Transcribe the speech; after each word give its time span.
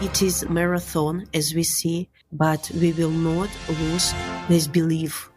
It 0.00 0.22
is 0.22 0.44
marathon 0.44 1.26
as 1.34 1.52
we 1.52 1.64
see, 1.64 2.08
but 2.30 2.70
we 2.74 2.92
will 2.92 3.10
not 3.10 3.48
lose 3.68 4.14
this 4.48 4.70
belief. 4.70 5.30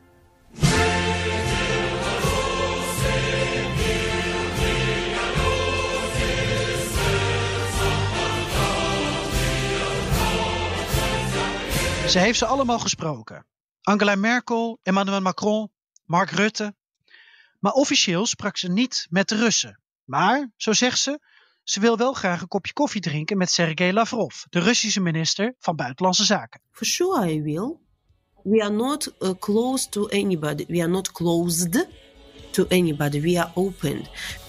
Ze 12.07 12.19
heeft 12.19 12.37
ze 12.37 12.45
allemaal 12.45 12.79
gesproken. 12.79 13.45
Angela 13.81 14.15
Merkel, 14.15 14.79
Emmanuel 14.83 15.21
Macron, 15.21 15.71
Mark 16.05 16.29
Rutte. 16.29 16.75
Maar 17.59 17.71
officieel 17.71 18.25
sprak 18.25 18.57
ze 18.57 18.71
niet 18.71 19.07
met 19.09 19.29
de 19.29 19.35
Russen. 19.35 19.81
Maar, 20.03 20.51
zo 20.55 20.73
zegt 20.73 20.99
ze, 20.99 21.19
ze 21.71 21.79
wil 21.79 21.97
wel 21.97 22.13
graag 22.13 22.41
een 22.41 22.47
kopje 22.47 22.73
koffie 22.73 23.01
drinken 23.01 23.37
met 23.37 23.51
Sergei 23.51 23.93
Lavrov, 23.93 24.35
de 24.49 24.59
Russische 24.59 24.99
minister 24.99 25.55
van 25.59 25.75
Buitenlandse 25.75 26.23
Zaken. 26.23 26.61
For 26.71 26.85
sure, 26.85 27.31
I 27.31 27.41
will. 27.41 27.77
We 28.43 28.63
are 28.63 28.73
not 28.73 29.13
uh, 29.19 29.29
close 29.39 29.89
to 29.89 30.07
anybody. 30.07 30.65
We 30.67 30.79
are 30.79 30.89
not 30.89 31.11
closed 31.11 31.85
to 32.49 32.65
anybody. 32.69 33.21
We 33.21 33.39
are 33.39 33.51
open. 33.53 34.05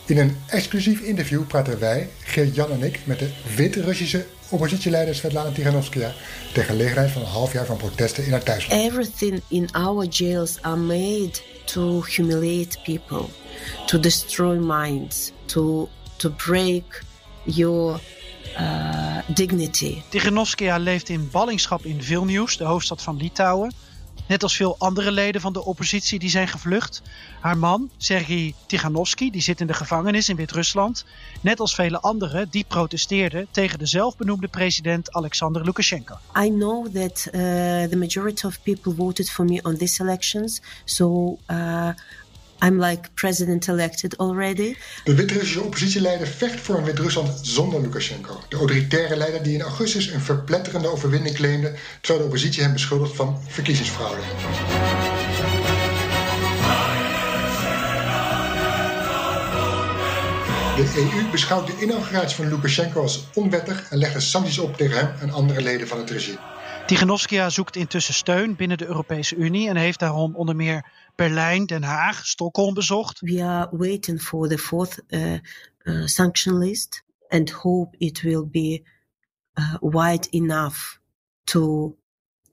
In 0.07 0.19
een 0.19 0.37
exclusief 0.47 1.01
interview 1.01 1.47
praten 1.47 1.79
wij, 1.79 2.09
Geert-Jan 2.25 2.71
en 2.71 2.83
ik, 2.83 3.01
met 3.07 3.19
de 3.19 3.31
Wit-Russische 3.57 4.27
oppositieleider 4.49 5.15
Svetlana 5.15 5.51
Tikhanovskaya 5.51 6.13
ter 6.53 6.65
gelegenheid 6.65 7.11
van 7.11 7.23
een 7.23 7.29
half 7.29 7.53
jaar 7.53 7.67
van 7.67 7.77
protesten 7.77 8.25
in 8.25 8.31
haar 8.31 8.43
thuisland. 8.43 8.83
Everything 8.83 9.41
in 9.49 9.69
our 9.73 10.05
jails 10.05 10.63
are 10.63 10.77
made 10.77 11.41
to 11.65 12.05
humiliate 12.05 12.79
people, 12.83 13.27
to 13.87 14.01
destroy 14.01 14.59
minds, 14.59 15.33
to 15.45 15.89
to 16.23 16.31
break 16.31 17.03
your 17.45 18.01
uh, 18.59 19.19
dignity. 19.27 20.03
Tikhanovskaya 20.09 20.79
leeft 20.79 21.09
in 21.09 21.29
ballingschap 21.31 21.85
in 21.85 22.03
Vilnius, 22.03 22.57
de 22.57 22.65
hoofdstad 22.65 23.03
van 23.03 23.17
Litouwen. 23.17 23.73
Net 24.27 24.43
als 24.43 24.57
veel 24.57 24.75
andere 24.79 25.13
leden 25.13 25.41
van 25.41 25.53
de 25.53 25.65
oppositie 25.65 26.19
die 26.19 26.31
zijn 26.31 26.49
gevlucht. 26.49 27.03
Haar 27.41 27.59
man, 27.59 27.91
Sergei 27.97 28.55
Tikhanovsky, 28.67 29.31
die 29.31 29.41
zit 29.41 29.61
in 29.61 29.67
de 29.67 29.75
gevangenis 29.75 30.29
in 30.29 30.37
Wit-Rusland. 30.37 31.05
Net 31.41 31.61
als 31.61 31.75
vele 31.75 32.01
anderen 32.01 32.49
die 32.51 32.65
protesteerden 32.69 33.47
tegen 33.51 33.79
de 33.79 33.87
zelfbenoemde 33.87 34.49
president 34.49 35.13
Alexander 35.13 35.65
Lukashenko. 35.65 36.19
I 36.39 36.49
know 36.49 36.87
that 36.95 37.27
uh, 37.27 37.41
the 37.91 37.97
majority 37.97 38.47
of 38.47 38.63
people 38.63 38.95
voted 38.95 39.31
for 39.31 39.45
me 39.45 39.61
on 39.63 39.77
these 39.77 40.03
elections, 40.03 40.63
so 40.85 41.39
uh, 41.51 41.89
I'm 42.63 42.81
like 42.81 43.09
president 43.15 43.69
elected 43.69 44.19
already. 44.19 44.77
De 45.05 45.15
Wit-Russische 45.15 45.63
oppositieleider 45.63 46.27
vecht 46.27 46.61
voor 46.61 46.77
een 46.77 46.85
Wit-Rusland 46.85 47.39
zonder 47.43 47.81
Lukashenko. 47.81 48.41
De 48.49 48.57
autoritaire 48.57 49.17
leider 49.17 49.43
die 49.43 49.55
in 49.55 49.63
augustus 49.63 50.07
een 50.07 50.21
verpletterende 50.21 50.89
overwinning 50.89 51.35
claimde, 51.35 51.73
terwijl 52.01 52.19
de 52.19 52.25
oppositie 52.25 52.63
hem 52.63 52.73
beschuldigt 52.73 53.17
van 53.17 53.43
verkiezingsfraude. 53.49 54.21
De 60.77 60.93
EU 60.97 61.31
beschouwt 61.31 61.67
de 61.67 61.77
inauguratie 61.81 62.37
van 62.37 62.49
Lukashenko 62.49 63.01
als 63.01 63.27
onwettig 63.35 63.91
en 63.91 63.99
legt 63.99 64.23
sancties 64.23 64.59
op 64.59 64.77
tegen 64.77 64.97
hem 64.97 65.11
en 65.21 65.31
andere 65.31 65.63
leden 65.63 65.89
van 65.89 65.99
het 65.99 66.11
regime. 66.11 66.39
Tikhanovskaya 66.87 67.51
zoekt 67.51 67.77
intussen 67.77 68.15
steun 68.15 68.57
binnen 68.57 68.79
de 68.79 68.87
Europese 68.87 69.37
Unie 69.37 69.69
en 69.69 69.77
heeft 69.77 69.99
daarom 69.99 70.37
onder 70.37 70.57
meer 70.57 70.85
Berlijn, 71.17 71.67
Den 71.67 71.85
Haag, 71.85 72.25
Stockholm 72.25 72.75
bezocht. 72.75 73.21
We 73.23 73.43
are 73.43 73.69
waiting 73.73 74.21
for 74.21 74.49
the 74.49 74.59
fourth 74.59 75.03
uh, 75.13 75.39
uh, 75.87 76.07
sanction 76.07 76.59
list 76.59 77.05
and 77.31 77.51
hope 77.51 77.97
it 77.99 78.23
will 78.23 78.47
be 78.47 78.83
uh, 79.57 79.77
wide 79.81 80.29
enough 80.33 81.01
to 81.45 81.97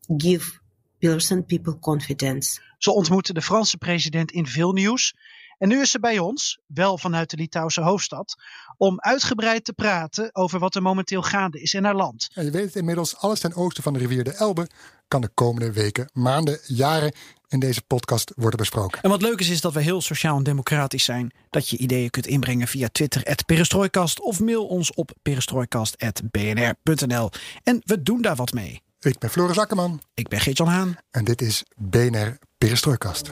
give 0.08 0.60
Belarusian 1.00 1.46
people 1.46 1.80
confidence. 1.80 2.62
Ze 2.78 2.92
ontmoette 2.92 3.34
de 3.34 3.42
Franse 3.42 3.78
president 3.78 4.32
in 4.32 4.46
Vilnius. 4.46 5.14
En 5.60 5.68
nu 5.68 5.82
is 5.82 5.92
ze 5.92 6.00
bij 6.00 6.20
ons, 6.20 6.60
wel 6.66 6.98
vanuit 6.98 7.30
de 7.30 7.38
Litouwse 7.38 7.82
hoofdstad, 7.82 8.36
om 8.78 9.00
uitgebreid 9.00 9.66
te 9.66 9.74
praten 9.74 10.36
over 10.36 10.60
wat 10.60 10.76
er 10.76 10.82
momenteel 10.82 11.22
gaande 11.22 11.62
is 11.62 11.74
in 11.74 11.84
haar 11.84 11.96
land. 11.96 12.28
En 12.34 12.46
je 12.46 12.52
weet 12.52 12.66
het 12.66 12.76
inmiddels, 12.76 13.18
alles 13.18 13.40
ten 13.40 13.56
oosten 13.56 13.84
van 13.84 13.94
de 13.94 14.00
rivier 14.00 14.24
de 14.24 14.34
Elbe 14.34 14.68
kan 15.08 15.22
de 15.22 15.30
komende 15.34 15.74
weken, 15.74 16.10
maanden, 16.14 16.60
jaren 16.64 17.14
in 17.48 17.60
deze 17.60 17.82
podcast 17.82 18.32
worden 18.36 18.60
besproken. 18.60 19.02
En 19.02 19.10
wat 19.10 19.22
leuk 19.22 19.40
is, 19.40 19.50
is 19.50 19.62
dat 19.62 19.74
we 19.74 19.82
heel 19.82 20.02
sociaal 20.02 20.38
en 20.38 20.44
democratisch 20.44 21.04
zijn. 21.04 21.32
Dat 21.50 21.70
je 21.70 21.78
ideeën 21.78 22.10
kunt 22.10 22.28
inbrengen 22.28 22.68
via 22.68 22.88
Twitter, 22.92 23.36
Perestrooikast 23.46 24.22
of 24.22 24.40
mail 24.40 24.68
ons 24.68 24.94
op 24.94 25.12
perestrooikast.bnr.nl. 25.22 27.30
En 27.64 27.82
we 27.86 28.04
doen 28.04 28.22
daar 28.22 28.36
wat 28.36 28.54
mee. 28.54 28.82
Ik 29.02 29.20
ben 29.20 29.30
Floris 29.30 29.58
Akkerman. 29.58 30.02
Ik 30.14 30.28
ben 30.28 30.40
Geert-Jan 30.40 30.68
Haan. 30.68 30.98
En 31.12 31.24
dit 31.24 31.42
is 31.42 31.64
BNR 31.76 32.38
Perestrooikast. 32.58 33.30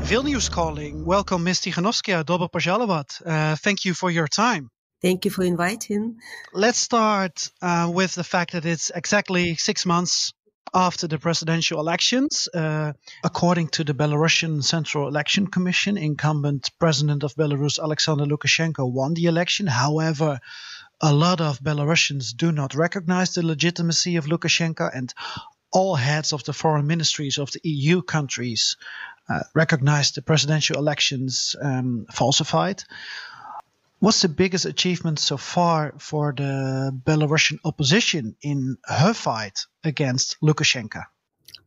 Vilnius 0.00 0.50
calling. 0.50 1.04
Welcome, 1.04 1.42
Ms. 1.42 1.60
Tikhanovskaya. 1.60 2.22
Dobro. 2.22 2.48
Uh, 2.52 3.52
thank 3.52 3.78
you 3.78 3.94
for 3.94 4.12
your 4.12 4.28
time. 4.28 4.70
Thank 4.98 5.24
you 5.24 5.34
for 5.34 5.44
inviting. 5.44 6.22
Let's 6.50 6.80
start 6.80 7.52
uh, 7.62 7.88
with 7.94 8.12
the 8.12 8.24
fact 8.24 8.50
that 8.52 8.64
it's 8.64 8.90
exactly 8.90 9.54
six 9.54 9.84
months 9.84 10.32
after 10.74 11.06
the 11.06 11.18
presidential 11.18 11.80
elections. 11.80 12.48
Uh, 12.52 12.92
according 13.24 13.68
to 13.68 13.84
the 13.84 13.94
Belarusian 13.94 14.62
Central 14.62 15.08
Election 15.08 15.46
Commission, 15.46 15.96
incumbent 15.96 16.70
president 16.78 17.22
of 17.24 17.34
Belarus, 17.34 17.78
Alexander 17.78 18.24
Lukashenko, 18.24 18.90
won 18.90 19.14
the 19.14 19.26
election. 19.26 19.66
However, 19.66 20.40
a 21.00 21.12
lot 21.12 21.40
of 21.40 21.60
Belarusians 21.60 22.36
do 22.36 22.52
not 22.52 22.74
recognize 22.74 23.34
the 23.34 23.44
legitimacy 23.44 24.16
of 24.16 24.26
Lukashenko, 24.26 24.90
and 24.94 25.12
all 25.72 25.96
heads 25.96 26.32
of 26.32 26.44
the 26.44 26.52
foreign 26.52 26.86
ministries 26.86 27.38
of 27.38 27.50
the 27.50 27.60
EU 27.64 28.02
countries 28.02 28.76
uh, 29.28 29.40
recognize 29.54 30.12
the 30.12 30.22
presidential 30.22 30.76
elections 30.76 31.56
um, 31.60 32.06
falsified. 32.12 32.84
What's 34.02 34.22
the 34.22 34.28
biggest 34.28 34.64
achievement 34.64 35.20
so 35.20 35.36
far 35.36 35.94
for 35.96 36.34
the 36.36 36.90
Belarusian 37.06 37.58
opposition 37.64 38.34
in 38.42 38.76
her 38.84 39.14
fight 39.14 39.60
against 39.84 40.36
Lukashenko? 40.42 41.04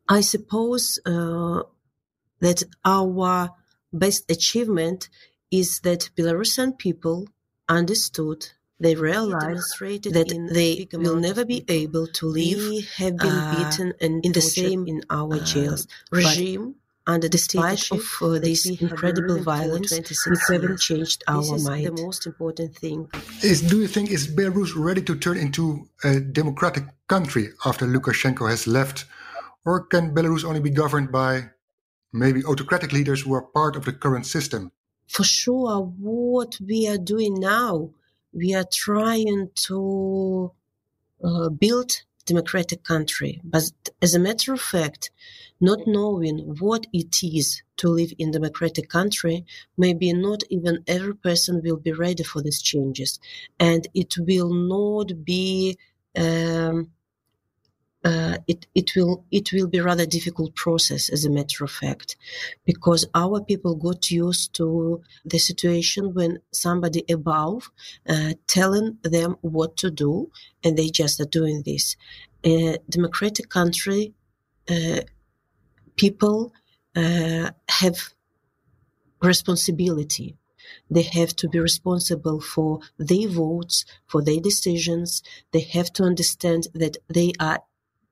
I 0.10 0.20
suppose 0.20 1.00
uh, 1.06 1.62
that 2.42 2.64
our 2.84 3.52
best 3.94 4.30
achievement 4.30 5.08
is 5.50 5.80
that 5.84 6.10
Belarusian 6.18 6.78
people 6.78 7.30
understood 7.70 8.46
they 8.82 8.96
realized 8.96 9.80
that 9.80 10.28
they 10.52 10.88
will 10.92 11.16
never 11.16 11.46
be 11.46 11.64
able 11.70 12.08
to 12.08 12.26
live. 12.26 12.58
We 12.58 12.82
have 12.98 13.16
been 13.16 13.32
uh, 13.32 13.56
beaten 13.56 13.94
and 14.02 14.26
in 14.26 14.34
the 14.34 14.42
same 14.42 14.86
in 14.88 15.04
our 15.10 15.40
jails. 15.40 15.88
Uh, 16.12 16.18
regime 16.18 16.76
under 17.08 17.30
the 17.30 17.38
spite 17.38 17.92
of 17.92 18.04
uh, 18.22 18.40
this 18.40 18.66
incredible 18.66 19.40
violence, 19.42 19.92
we 19.92 20.38
haven't 20.50 20.80
changed 20.80 21.24
our 21.28 21.42
this 21.42 21.52
is 21.52 21.68
mind. 21.68 21.86
the 21.86 22.02
most 22.04 22.26
important 22.26 22.76
thing. 22.76 23.10
Is, 23.44 23.62
do 23.62 23.82
you 23.82 23.88
think 23.88 24.10
is 24.10 24.28
Belarus 24.28 24.74
ready 24.76 25.02
to 25.04 25.16
turn 25.16 25.38
into 25.38 25.88
a 26.04 26.20
democratic 26.20 26.86
country 27.08 27.50
after 27.66 27.86
Lukashenko 27.86 28.50
has 28.50 28.66
left, 28.66 29.06
or 29.66 29.86
can 29.86 30.16
Belarus 30.16 30.44
only 30.44 30.60
be 30.60 30.72
governed 30.72 31.12
by 31.12 31.50
maybe 32.12 32.44
autocratic 32.44 32.92
leaders 32.92 33.22
who 33.22 33.34
are 33.34 33.42
part 33.42 33.76
of 33.76 33.86
the 33.86 33.94
current 33.94 34.26
system? 34.26 34.72
For 35.08 35.24
sure, 35.24 35.82
what 35.82 36.58
we 36.66 36.88
are 36.88 36.98
doing 36.98 37.40
now, 37.40 37.92
we 38.34 38.56
are 38.56 38.66
trying 38.72 39.50
to 39.68 40.52
uh, 41.24 41.50
build 41.50 41.92
democratic 42.26 42.84
country. 42.84 43.42
But 43.44 43.72
as 44.02 44.16
a 44.16 44.20
matter 44.20 44.54
of 44.54 44.62
fact, 44.62 45.12
not 45.62 45.88
knowing 45.88 46.40
what 46.60 46.86
it 46.92 47.24
is 47.24 47.62
to 47.78 47.90
live 47.90 48.12
in 48.18 48.32
democratic 48.32 48.90
country, 48.90 49.46
maybe 49.78 50.12
not 50.14 50.44
even 50.50 50.84
every 50.88 51.16
person 51.16 51.62
will 51.64 51.78
be 51.78 51.92
ready 51.92 52.24
for 52.24 52.42
these 52.42 52.62
changes. 52.62 53.20
And 53.60 53.88
it 53.94 54.16
will 54.18 54.54
not 54.54 55.24
be 55.24 55.78
um, 56.18 56.92
uh, 58.06 58.38
it 58.48 58.68
it 58.76 58.96
will 58.96 59.26
it 59.32 59.52
will 59.52 59.68
be 59.68 59.80
rather 59.80 60.06
difficult 60.06 60.56
process 60.56 61.10
as 61.10 61.26
a 61.26 61.30
matter 61.30 61.64
of 61.64 61.72
fact 61.72 62.16
because 62.64 63.04
our 63.16 63.42
people 63.44 63.74
got 63.76 64.12
used 64.12 64.54
to 64.54 65.02
the 65.26 65.40
situation 65.40 66.14
when 66.14 66.40
somebody 66.52 67.04
above 67.10 67.72
uh, 68.08 68.34
telling 68.46 68.98
them 69.02 69.36
what 69.42 69.76
to 69.76 69.90
do 69.90 70.30
and 70.64 70.78
they 70.78 70.90
just 70.90 71.20
are 71.20 71.32
doing 71.40 71.64
this 71.66 71.98
a 72.46 72.78
democratic 72.88 73.50
country 73.50 74.14
uh, 74.70 75.02
people 75.96 76.54
uh, 76.96 77.50
have 77.68 78.14
responsibility 79.22 80.38
they 80.90 81.04
have 81.04 81.36
to 81.38 81.48
be 81.48 81.60
responsible 81.60 82.42
for 82.42 82.80
their 82.98 83.28
votes, 83.28 83.86
for 84.08 84.24
their 84.24 84.40
decisions. 84.40 85.22
They 85.52 85.62
have 85.62 85.94
to 85.94 86.04
understand 86.04 86.68
that 86.74 86.98
they 87.08 87.34
are 87.40 87.60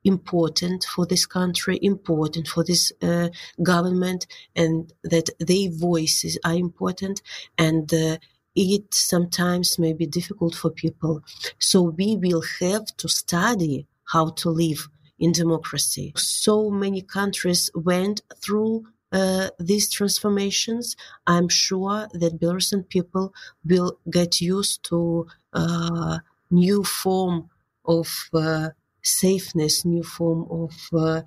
important 0.03 0.83
for 0.83 1.05
this 1.05 1.25
country, 1.25 1.79
important 1.81 2.47
for 2.47 2.63
this 2.63 2.91
uh, 3.01 3.29
government, 3.61 4.27
and 4.55 4.94
that 5.03 5.29
their 5.39 5.69
voices 5.71 6.38
are 6.44 6.55
important. 6.55 7.21
And 7.57 7.94
uh, 7.94 8.17
it 8.55 8.94
sometimes 8.94 9.79
may 9.79 9.94
be 9.94 10.05
difficult 10.05 10.55
for 10.55 10.69
people. 10.69 11.23
So 11.59 11.81
we 11.81 12.17
will 12.17 12.44
have 12.59 12.85
to 12.97 13.07
study 13.07 13.88
how 14.05 14.29
to 14.29 14.50
live 14.50 14.89
in 15.19 15.31
democracy. 15.31 16.13
So 16.15 16.69
many 16.69 17.01
countries 17.01 17.69
went 17.73 18.21
through 18.38 18.85
uh, 19.11 19.50
these 19.59 19.89
transformations. 19.89 20.95
I'm 21.27 21.47
sure 21.47 22.07
that 22.13 22.39
Belarusian 22.39 22.89
people 22.89 23.33
will 23.63 24.00
get 24.09 24.41
used 24.41 24.83
to 24.85 25.27
uh, 25.53 26.19
new 26.50 26.83
form 26.83 27.50
of 27.85 28.29
uh, 28.33 28.69
safeness, 29.03 29.85
new 29.85 30.03
form 30.03 30.47
of, 30.50 30.73
uh, 30.94 31.21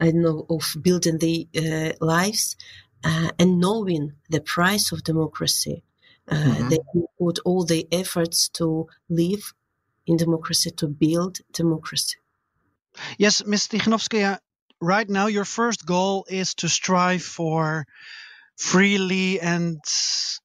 I 0.00 0.10
don't 0.10 0.22
know, 0.22 0.46
of 0.50 0.76
building 0.82 1.18
their 1.18 1.92
uh, 1.92 1.92
lives 2.00 2.56
uh, 3.04 3.30
and 3.38 3.58
knowing 3.58 4.12
the 4.28 4.40
price 4.40 4.92
of 4.92 5.04
democracy. 5.04 5.82
Uh, 6.28 6.34
mm-hmm. 6.34 6.68
They 6.68 6.78
put 7.18 7.38
all 7.44 7.64
the 7.64 7.88
efforts 7.92 8.48
to 8.50 8.86
live 9.08 9.52
in 10.06 10.16
democracy, 10.16 10.70
to 10.72 10.88
build 10.88 11.38
democracy. 11.52 12.16
Yes, 13.18 13.44
Ms. 13.46 13.68
Tikhanovskaya, 13.68 14.38
right 14.80 15.08
now 15.08 15.26
your 15.26 15.44
first 15.44 15.86
goal 15.86 16.26
is 16.28 16.54
to 16.56 16.68
strive 16.68 17.22
for 17.22 17.86
freely 18.56 19.40
and 19.40 19.80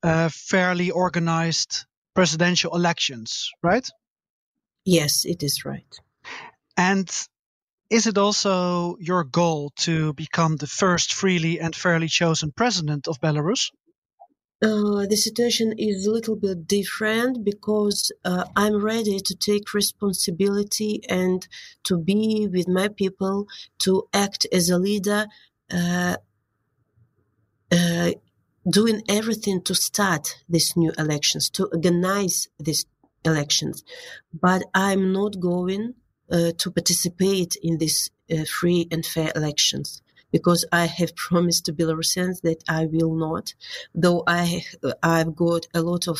uh, 0.03 0.29
fairly 0.29 0.91
organized 0.91 1.85
presidential 2.13 2.75
elections, 2.75 3.51
right? 3.61 3.87
Yes, 4.85 5.25
it 5.25 5.43
is 5.43 5.65
right. 5.65 5.99
And 6.77 7.09
is 7.89 8.07
it 8.07 8.17
also 8.17 8.97
your 8.99 9.23
goal 9.23 9.71
to 9.77 10.13
become 10.13 10.55
the 10.57 10.67
first 10.67 11.13
freely 11.13 11.59
and 11.59 11.75
fairly 11.75 12.07
chosen 12.07 12.51
president 12.51 13.07
of 13.07 13.19
Belarus? 13.21 13.71
Uh, 14.61 15.05
the 15.05 15.17
situation 15.17 15.73
is 15.77 16.05
a 16.05 16.11
little 16.11 16.35
bit 16.35 16.65
different 16.65 17.43
because 17.43 18.11
uh, 18.23 18.45
I'm 18.55 18.83
ready 18.83 19.19
to 19.19 19.35
take 19.35 19.73
responsibility 19.73 21.01
and 21.09 21.45
to 21.83 21.97
be 21.97 22.47
with 22.51 22.67
my 22.67 22.87
people, 22.87 23.47
to 23.79 24.07
act 24.13 24.47
as 24.51 24.69
a 24.69 24.77
leader, 24.77 25.27
uh, 25.71 26.17
uh 27.71 28.11
doing 28.71 29.03
everything 29.07 29.61
to 29.63 29.75
start 29.75 30.35
these 30.49 30.75
new 30.75 30.91
elections, 30.97 31.49
to 31.51 31.65
organize 31.65 32.47
these 32.57 32.85
elections. 33.23 33.83
But 34.33 34.63
I'm 34.73 35.11
not 35.11 35.39
going 35.39 35.95
uh, 36.31 36.51
to 36.57 36.71
participate 36.71 37.55
in 37.61 37.77
these 37.77 38.11
uh, 38.31 38.43
free 38.45 38.87
and 38.91 39.05
fair 39.05 39.31
elections 39.35 40.01
because 40.31 40.65
I 40.71 40.85
have 40.85 41.15
promised 41.27 41.65
to 41.65 41.73
Belarusians 41.73 42.41
that 42.41 42.63
I 42.67 42.85
will 42.85 43.15
not, 43.15 43.53
though 43.93 44.23
I 44.27 44.63
I've 45.01 45.35
got 45.35 45.67
a 45.73 45.81
lot 45.81 46.07
of 46.07 46.19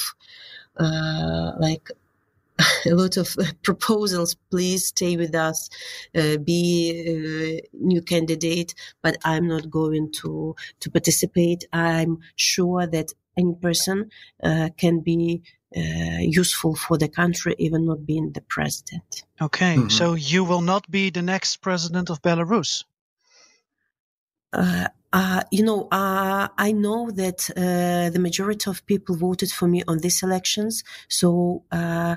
uh, 0.78 1.54
like 1.60 1.90
a 2.86 2.94
lot 2.94 3.18
of 3.18 3.36
proposals. 3.64 4.36
Please 4.50 4.88
stay 4.88 5.18
with 5.18 5.36
us, 5.36 5.70
uh, 6.16 6.38
be 6.38 7.62
a 7.62 7.62
new 7.74 8.02
candidate, 8.02 8.74
but 9.02 9.18
I'm 9.24 9.48
not 9.48 9.70
going 9.70 10.12
to 10.22 10.56
to 10.80 10.90
participate. 10.90 11.66
I'm 11.74 12.20
sure 12.36 12.88
that 12.88 13.14
any 13.38 13.56
person 13.56 14.10
uh, 14.44 14.70
can 14.78 15.00
be 15.02 15.42
uh, 15.76 16.20
useful 16.20 16.76
for 16.76 16.98
the 16.98 17.10
country, 17.10 17.56
even 17.58 17.86
not 17.86 18.06
being 18.06 18.32
the 18.32 18.42
president. 18.42 19.24
Okay, 19.42 19.76
mm-hmm. 19.76 19.90
so 19.90 20.14
you 20.14 20.44
will 20.44 20.62
not 20.62 20.90
be 20.90 21.10
the 21.10 21.22
next 21.22 21.58
president 21.58 22.10
of 22.10 22.22
Belarus. 22.22 22.86
Uh, 24.54 24.88
uh, 25.12 25.42
you 25.52 25.64
know, 25.64 25.88
uh, 25.92 26.48
I 26.58 26.72
know 26.72 27.12
that 27.12 27.50
uh, 27.52 28.10
the 28.10 28.20
majority 28.20 28.70
of 28.70 28.86
people 28.86 29.16
voted 29.16 29.52
for 29.52 29.68
me 29.68 29.84
on 29.88 30.00
these 30.00 30.24
elections, 30.24 30.84
so 31.08 31.64
uh, 31.72 32.16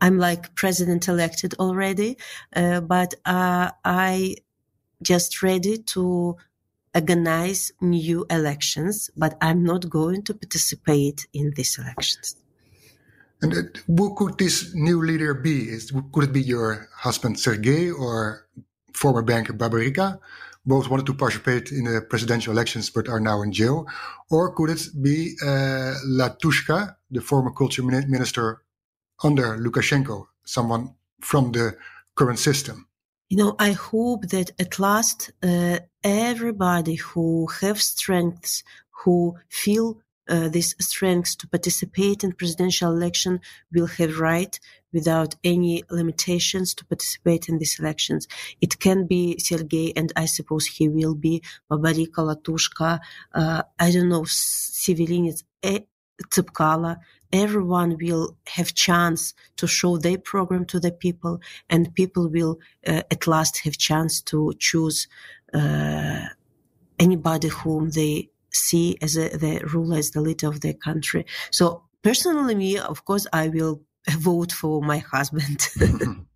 I'm 0.00 0.18
like 0.18 0.54
president 0.54 1.08
elected 1.08 1.54
already. 1.58 2.16
Uh, 2.54 2.80
but 2.80 3.14
I 3.24 4.36
just 5.02 5.42
ready 5.42 5.78
to 5.78 6.36
organize 6.94 7.72
new 7.80 8.26
elections, 8.30 9.10
but 9.16 9.36
I'm 9.40 9.64
not 9.64 9.88
going 9.88 10.22
to 10.24 10.34
participate 10.34 11.26
in 11.32 11.52
these 11.56 11.78
elections. 11.78 12.36
And 13.40 13.54
uh, 13.54 13.62
who 13.86 14.14
could 14.14 14.38
this 14.38 14.72
new 14.74 15.02
leader 15.02 15.34
be? 15.34 15.68
Is, 15.68 15.92
could 16.12 16.24
it 16.24 16.32
be 16.32 16.42
your 16.42 16.88
husband 16.96 17.40
Sergei 17.40 17.90
or 17.90 18.46
former 18.94 19.22
banker 19.22 19.52
Babarika? 19.52 20.20
Both 20.64 20.88
wanted 20.88 21.06
to 21.06 21.14
participate 21.14 21.72
in 21.72 21.84
the 21.84 22.02
presidential 22.02 22.52
elections 22.52 22.88
but 22.88 23.08
are 23.08 23.18
now 23.18 23.42
in 23.42 23.50
jail. 23.52 23.86
Or 24.30 24.54
could 24.54 24.70
it 24.70 24.86
be 25.02 25.34
uh, 25.42 25.94
Latushka, 26.06 26.94
the 27.10 27.20
former 27.20 27.50
culture 27.50 27.82
minister 27.82 28.62
under 29.24 29.58
Lukashenko, 29.58 30.26
someone 30.44 30.94
from 31.20 31.50
the 31.50 31.76
current 32.14 32.38
system? 32.38 32.86
You 33.32 33.38
know, 33.38 33.56
I 33.58 33.72
hope 33.72 34.28
that 34.28 34.50
at 34.58 34.78
last 34.78 35.30
uh, 35.42 35.78
everybody 36.04 36.96
who 36.96 37.46
have 37.62 37.80
strengths, 37.80 38.62
who 38.90 39.38
feel 39.48 40.02
uh, 40.28 40.50
this 40.50 40.74
strength 40.78 41.38
to 41.38 41.48
participate 41.48 42.24
in 42.24 42.32
presidential 42.32 42.92
election 42.92 43.40
will 43.72 43.86
have 43.86 44.20
right 44.20 44.60
without 44.92 45.34
any 45.42 45.82
limitations 45.90 46.74
to 46.74 46.84
participate 46.84 47.48
in 47.48 47.56
these 47.56 47.80
elections. 47.80 48.28
It 48.60 48.78
can 48.78 49.06
be 49.06 49.38
Sergei, 49.38 49.94
and 49.96 50.12
I 50.14 50.26
suppose 50.26 50.66
he 50.66 50.90
will 50.90 51.14
be 51.14 51.42
Babarika, 51.70 52.20
Latushka, 52.28 53.00
uh, 53.34 53.62
I 53.78 53.90
don't 53.92 54.10
know, 54.10 54.24
Sevelinets, 54.26 55.42
Tsipkala. 56.30 56.98
Everyone 57.32 57.96
will 58.00 58.36
have 58.46 58.74
chance 58.74 59.34
to 59.56 59.66
show 59.66 59.96
their 59.96 60.18
program 60.18 60.66
to 60.66 60.80
the 60.80 60.92
people, 60.92 61.40
and 61.70 61.94
people 61.94 62.28
will 62.28 62.58
uh, 62.86 63.02
at 63.10 63.26
last 63.26 63.60
have 63.64 63.78
chance 63.78 64.20
to 64.22 64.52
choose 64.58 65.08
uh, 65.54 66.26
anybody 66.98 67.48
whom 67.48 67.90
they 67.90 68.28
see 68.50 68.98
as 69.00 69.16
a, 69.16 69.28
the 69.30 69.60
ruler, 69.72 69.96
as 69.98 70.10
the 70.10 70.20
leader 70.20 70.48
of 70.48 70.60
their 70.60 70.74
country. 70.74 71.24
So 71.50 71.84
personally, 72.02 72.54
me, 72.54 72.78
of 72.78 73.04
course, 73.04 73.26
I 73.32 73.48
will 73.48 73.82
vote 74.10 74.52
for 74.52 74.82
my 74.82 74.98
husband. 74.98 75.68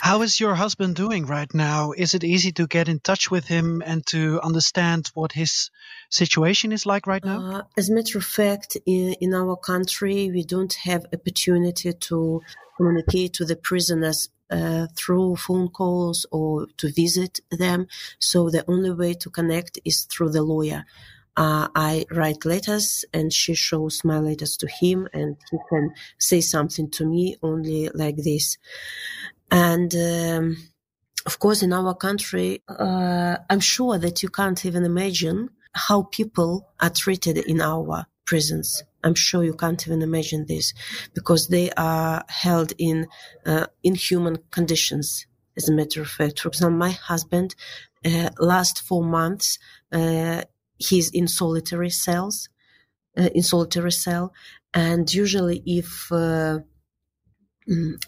How 0.00 0.22
is 0.22 0.40
your 0.40 0.54
husband 0.54 0.96
doing 0.96 1.26
right 1.26 1.52
now? 1.54 1.92
Is 1.92 2.14
it 2.14 2.24
easy 2.24 2.52
to 2.52 2.66
get 2.66 2.88
in 2.88 3.00
touch 3.00 3.30
with 3.30 3.46
him 3.46 3.82
and 3.84 4.04
to 4.06 4.40
understand 4.42 5.10
what 5.14 5.32
his 5.32 5.70
situation 6.10 6.72
is 6.72 6.86
like 6.86 7.06
right 7.06 7.24
now? 7.24 7.38
Uh, 7.40 7.62
as 7.76 7.88
a 7.88 7.94
matter 7.94 8.18
of 8.18 8.24
fact, 8.24 8.76
in, 8.86 9.14
in 9.20 9.34
our 9.34 9.56
country, 9.56 10.30
we 10.30 10.44
don't 10.44 10.74
have 10.84 11.06
opportunity 11.12 11.92
to 11.92 12.40
communicate 12.76 13.34
to 13.34 13.44
the 13.44 13.56
prisoners 13.56 14.28
uh, 14.50 14.86
through 14.96 15.36
phone 15.36 15.68
calls 15.68 16.26
or 16.30 16.66
to 16.76 16.92
visit 16.92 17.40
them. 17.50 17.86
So 18.18 18.50
the 18.50 18.64
only 18.68 18.90
way 18.90 19.14
to 19.14 19.30
connect 19.30 19.78
is 19.84 20.02
through 20.02 20.30
the 20.30 20.42
lawyer 20.42 20.84
uh, 21.36 21.68
I 21.74 22.04
write 22.10 22.44
letters 22.44 23.04
and 23.12 23.32
she 23.32 23.54
shows 23.54 24.04
my 24.04 24.18
letters 24.18 24.56
to 24.58 24.68
him 24.68 25.08
and 25.12 25.36
he 25.50 25.58
can 25.68 25.94
say 26.18 26.40
something 26.40 26.90
to 26.90 27.06
me 27.06 27.36
only 27.42 27.88
like 27.94 28.16
this. 28.16 28.58
And, 29.52 29.94
um, 29.94 30.56
of 31.26 31.38
course, 31.38 31.62
in 31.62 31.72
our 31.74 31.94
country, 31.94 32.62
uh, 32.68 33.36
I'm 33.50 33.60
sure 33.60 33.98
that 33.98 34.22
you 34.22 34.30
can't 34.30 34.64
even 34.64 34.84
imagine 34.84 35.50
how 35.74 36.04
people 36.04 36.68
are 36.80 36.90
treated 36.90 37.36
in 37.36 37.60
our 37.60 38.06
prisons. 38.24 38.82
I'm 39.04 39.14
sure 39.14 39.44
you 39.44 39.54
can't 39.54 39.86
even 39.86 40.00
imagine 40.00 40.46
this 40.46 40.72
because 41.14 41.48
they 41.48 41.70
are 41.72 42.24
held 42.28 42.72
in 42.78 43.08
uh, 43.44 43.66
inhuman 43.82 44.38
conditions. 44.50 45.26
As 45.56 45.68
a 45.68 45.72
matter 45.72 46.00
of 46.00 46.08
fact, 46.08 46.40
for 46.40 46.48
example, 46.48 46.78
my 46.78 46.90
husband, 46.90 47.54
uh, 48.06 48.30
last 48.38 48.80
four 48.80 49.04
months, 49.04 49.58
uh, 49.92 50.42
he's 50.78 51.10
in 51.10 51.28
solitary 51.28 51.90
cells, 51.90 52.48
uh, 53.18 53.28
in 53.34 53.42
solitary 53.42 53.92
cell. 53.92 54.32
And 54.72 55.12
usually 55.12 55.62
if, 55.66 56.10
uh, 56.10 56.60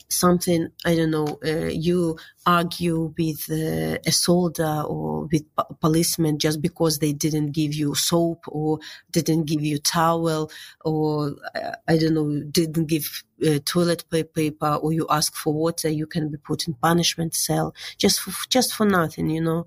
something 0.09 0.69
I 0.85 0.95
don't 0.97 1.11
know. 1.11 1.39
Uh, 1.45 1.67
you 1.67 2.19
argue 2.47 3.15
with 3.17 3.49
uh, 3.51 3.99
a 4.05 4.13
soldier 4.13 4.83
or 4.87 5.23
with 5.33 5.45
p- 5.57 5.75
policemen 5.81 6.39
just 6.39 6.61
because 6.61 6.99
they 6.99 7.13
didn't 7.13 7.53
give 7.53 7.73
you 7.75 7.95
soap 7.95 8.45
or 8.49 8.81
didn't 9.11 9.45
give 9.45 9.63
you 9.63 9.79
towel 9.79 10.51
or 10.85 11.37
uh, 11.55 11.73
I 11.89 11.97
don't 11.99 12.15
know 12.15 12.43
didn't 12.51 12.87
give 12.87 13.23
uh, 13.47 13.59
toilet 13.65 14.05
paper 14.11 14.75
or 14.83 14.93
you 14.93 15.07
ask 15.11 15.35
for 15.35 15.53
water, 15.53 15.89
you 15.89 16.07
can 16.07 16.31
be 16.31 16.37
put 16.39 16.67
in 16.67 16.75
punishment 16.75 17.35
cell 17.35 17.75
just 17.97 18.21
for, 18.21 18.33
just 18.49 18.75
for 18.75 18.87
nothing, 18.87 19.31
you 19.31 19.41
know. 19.41 19.67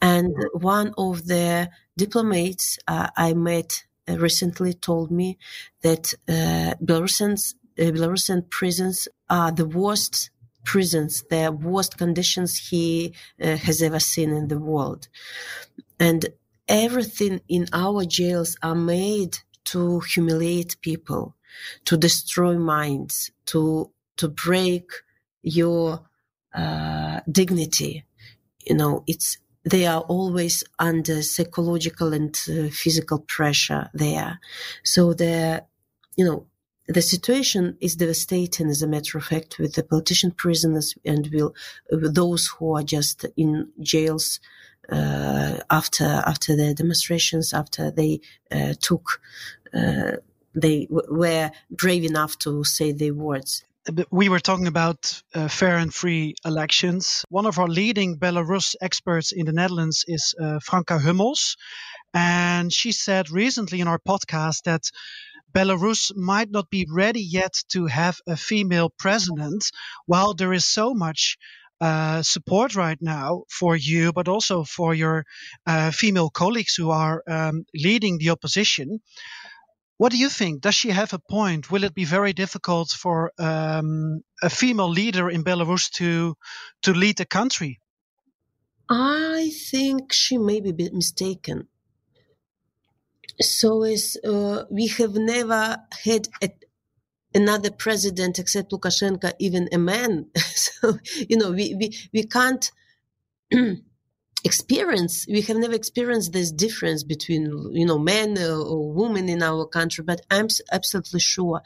And 0.00 0.34
one 0.52 0.94
of 0.96 1.26
the 1.26 1.70
diplomats 1.96 2.78
uh, 2.86 3.08
I 3.16 3.34
met 3.34 3.84
uh, 4.08 4.18
recently 4.18 4.74
told 4.74 5.10
me 5.10 5.38
that 5.82 6.14
uh, 6.28 6.74
Belarusians, 6.82 7.54
uh, 7.78 7.82
Belarusian 7.92 8.48
prisons 8.50 9.08
are 9.28 9.52
the 9.52 9.66
worst 9.66 10.30
prisons, 10.64 11.24
the 11.30 11.50
worst 11.50 11.96
conditions 11.96 12.68
he 12.68 13.14
uh, 13.42 13.56
has 13.56 13.82
ever 13.82 13.98
seen 13.98 14.30
in 14.30 14.48
the 14.48 14.58
world. 14.58 15.08
And 15.98 16.26
everything 16.68 17.40
in 17.48 17.66
our 17.72 18.04
jails 18.04 18.56
are 18.62 18.74
made 18.74 19.38
to 19.64 20.00
humiliate 20.00 20.76
people, 20.80 21.34
to 21.86 21.96
destroy 21.96 22.58
minds, 22.58 23.30
to, 23.46 23.90
to 24.16 24.28
break 24.28 24.90
your 25.42 26.02
uh, 26.54 27.20
dignity. 27.30 28.04
You 28.66 28.76
know, 28.76 29.04
it's, 29.06 29.38
they 29.64 29.86
are 29.86 30.00
always 30.02 30.64
under 30.78 31.22
psychological 31.22 32.12
and 32.12 32.38
uh, 32.48 32.68
physical 32.70 33.20
pressure 33.20 33.90
there. 33.94 34.40
So 34.84 35.14
the, 35.14 35.64
you 36.16 36.24
know, 36.24 36.46
the 36.88 37.02
situation 37.02 37.76
is 37.80 37.96
devastating, 37.96 38.68
as 38.68 38.82
a 38.82 38.88
matter 38.88 39.18
of 39.18 39.24
fact, 39.24 39.58
with 39.58 39.74
the 39.74 39.82
politician 39.82 40.30
prisoners 40.30 40.94
and 41.04 41.28
will, 41.32 41.54
with 41.90 42.14
those 42.14 42.46
who 42.46 42.76
are 42.76 42.82
just 42.82 43.26
in 43.36 43.68
jails 43.80 44.40
uh, 44.90 45.58
after 45.70 46.04
after 46.04 46.56
the 46.56 46.72
demonstrations, 46.74 47.52
after 47.52 47.90
they 47.90 48.20
uh, 48.50 48.72
took, 48.80 49.20
uh, 49.74 50.12
they 50.54 50.86
w- 50.86 51.08
were 51.10 51.50
brave 51.70 52.04
enough 52.04 52.38
to 52.38 52.64
say 52.64 52.92
their 52.92 53.14
words. 53.14 53.64
We 54.10 54.28
were 54.28 54.40
talking 54.40 54.66
about 54.66 55.22
uh, 55.34 55.48
fair 55.48 55.76
and 55.76 55.92
free 55.92 56.34
elections. 56.44 57.24
One 57.28 57.46
of 57.46 57.58
our 57.58 57.68
leading 57.68 58.18
Belarus 58.18 58.76
experts 58.80 59.32
in 59.32 59.46
the 59.46 59.52
Netherlands 59.52 60.04
is 60.06 60.34
uh, 60.38 60.58
Franka 60.60 60.98
Hummels. 60.98 61.56
And 62.12 62.72
she 62.72 62.92
said 62.92 63.30
recently 63.30 63.80
in 63.80 63.88
our 63.88 63.98
podcast 63.98 64.64
that 64.64 64.90
Belarus 65.52 66.14
might 66.16 66.50
not 66.50 66.70
be 66.70 66.86
ready 66.90 67.22
yet 67.22 67.54
to 67.70 67.86
have 67.86 68.20
a 68.26 68.36
female 68.36 68.90
president, 68.90 69.70
while 70.06 70.34
there 70.34 70.52
is 70.52 70.66
so 70.66 70.94
much 70.94 71.36
uh, 71.80 72.22
support 72.22 72.74
right 72.74 72.98
now 73.00 73.44
for 73.48 73.76
you, 73.76 74.12
but 74.12 74.28
also 74.28 74.64
for 74.64 74.94
your 74.94 75.24
uh, 75.66 75.90
female 75.90 76.30
colleagues 76.30 76.74
who 76.74 76.90
are 76.90 77.22
um, 77.28 77.64
leading 77.74 78.18
the 78.18 78.30
opposition. 78.30 79.00
What 79.96 80.12
do 80.12 80.18
you 80.18 80.28
think? 80.28 80.60
Does 80.60 80.74
she 80.74 80.90
have 80.90 81.12
a 81.12 81.18
point? 81.18 81.70
Will 81.70 81.84
it 81.84 81.94
be 81.94 82.04
very 82.04 82.32
difficult 82.32 82.90
for 82.90 83.32
um, 83.38 84.22
a 84.42 84.50
female 84.50 84.90
leader 84.90 85.28
in 85.28 85.42
Belarus 85.44 85.90
to 85.94 86.36
to 86.82 86.92
lead 86.92 87.16
the 87.16 87.26
country? 87.26 87.80
I 88.88 89.50
think 89.70 90.12
she 90.12 90.38
may 90.38 90.60
be 90.60 90.72
mistaken 90.92 91.68
so 93.40 93.82
as 93.84 94.16
uh, 94.24 94.64
we 94.70 94.88
have 94.88 95.14
never 95.14 95.78
had 96.04 96.28
a, 96.42 96.50
another 97.34 97.70
president 97.70 98.38
except 98.38 98.72
Lukashenko, 98.72 99.32
even 99.38 99.68
a 99.72 99.78
man. 99.78 100.26
so 100.36 100.98
you 101.28 101.36
know, 101.36 101.52
we 101.52 101.74
we 101.74 101.96
we 102.12 102.24
can't. 102.24 102.70
experience 104.44 105.26
we 105.28 105.40
have 105.40 105.56
never 105.56 105.74
experienced 105.74 106.32
this 106.32 106.52
difference 106.52 107.02
between 107.02 107.46
you 107.72 107.84
know 107.84 107.98
men 107.98 108.38
or 108.38 108.92
women 108.92 109.28
in 109.28 109.42
our 109.42 109.66
country 109.66 110.04
but 110.04 110.20
i'm 110.30 110.46
absolutely 110.70 111.18
sure 111.18 111.60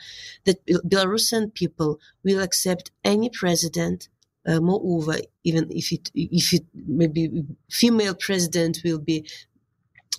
that 0.44 0.64
belarusian 0.66 1.52
people 1.52 2.00
will 2.24 2.40
accept 2.40 2.90
any 3.04 3.28
president 3.28 4.08
uh, 4.46 4.58
moreover 4.58 5.16
even 5.44 5.66
if 5.70 5.92
it 5.92 6.10
if 6.14 6.54
it 6.54 6.64
maybe 6.74 7.44
female 7.70 8.14
president 8.14 8.80
will 8.84 8.98
be 8.98 9.28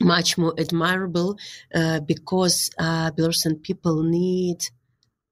much 0.02 0.38
more 0.38 0.54
admirable 0.58 1.38
uh, 1.74 2.00
because 2.02 2.70
uh, 2.78 3.12
Belarusian 3.12 3.62
people 3.62 4.04
need 4.04 4.58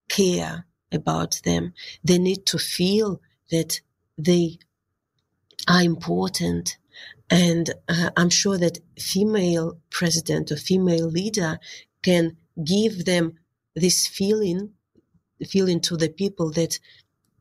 care 0.09 0.65
about 0.91 1.41
them. 1.43 1.73
They 2.03 2.17
need 2.17 2.45
to 2.47 2.57
feel 2.57 3.21
that 3.49 3.81
they 4.17 4.59
are 5.67 5.81
important. 5.81 6.77
And 7.29 7.69
uh, 7.87 8.09
I'm 8.17 8.29
sure 8.29 8.57
that 8.57 8.79
female 8.99 9.79
president 9.89 10.51
or 10.51 10.57
female 10.57 11.07
leader 11.07 11.59
can 12.03 12.37
give 12.63 13.05
them 13.05 13.33
this 13.75 14.05
feeling, 14.07 14.71
feeling 15.47 15.79
to 15.81 15.95
the 15.95 16.09
people 16.09 16.51
that 16.51 16.79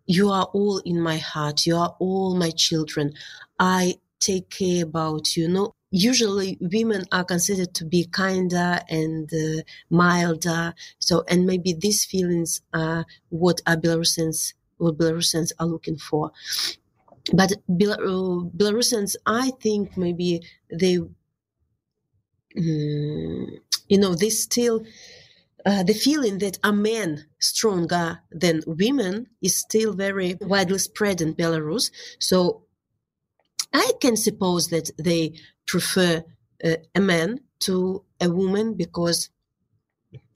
you 0.07 0.31
are 0.31 0.49
all 0.53 0.79
in 0.85 1.00
my 1.00 1.19
heart. 1.19 1.67
You 1.67 1.77
are 1.77 1.97
all 1.99 2.37
my 2.37 2.50
children. 2.50 3.12
I 3.59 3.97
take 4.21 4.50
care 4.50 4.85
about 4.85 5.37
you. 5.37 5.49
know 5.49 5.73
usually 5.91 6.57
women 6.61 7.05
are 7.12 7.25
considered 7.25 7.75
to 7.75 7.85
be 7.85 8.05
kinder 8.07 8.81
and 8.89 9.31
uh, 9.33 9.62
milder. 9.91 10.75
So, 10.99 11.25
and 11.29 11.47
maybe 11.47 11.73
these 11.73 12.05
feelings 12.05 12.62
are 12.73 13.05
what 13.29 13.61
are 13.67 13.77
Belarusians, 13.77 14.55
what 14.79 14.99
Belarusians 14.99 15.53
are 15.59 15.67
looking 15.67 15.97
for. 15.99 16.31
But 17.33 17.53
Bel- 17.69 18.50
Belarusians, 18.57 19.17
I 19.27 19.50
think 19.61 19.97
maybe 19.97 20.43
they, 20.73 20.99
um, 20.99 21.11
you 22.57 23.99
know, 23.99 24.15
they 24.15 24.31
still, 24.31 24.85
uh, 25.67 25.83
the 25.83 25.93
feeling 25.93 26.39
that 26.39 26.59
a 26.65 26.73
man 26.73 27.27
stronger 27.39 28.21
than 28.31 28.62
women 28.67 29.27
is 29.43 29.59
still 29.59 29.93
very 29.93 30.37
widely 30.41 30.79
spread 30.79 31.21
in 31.21 31.35
Belarus. 31.35 31.91
So 32.19 32.62
I 33.73 33.93
can 34.00 34.17
suppose 34.17 34.69
that 34.69 34.91
they 34.99 35.35
prefer 35.67 36.25
uh, 36.65 36.77
a 36.95 37.00
man 37.00 37.41
to 37.61 38.05
a 38.21 38.29
woman 38.29 38.75
because, 38.75 39.31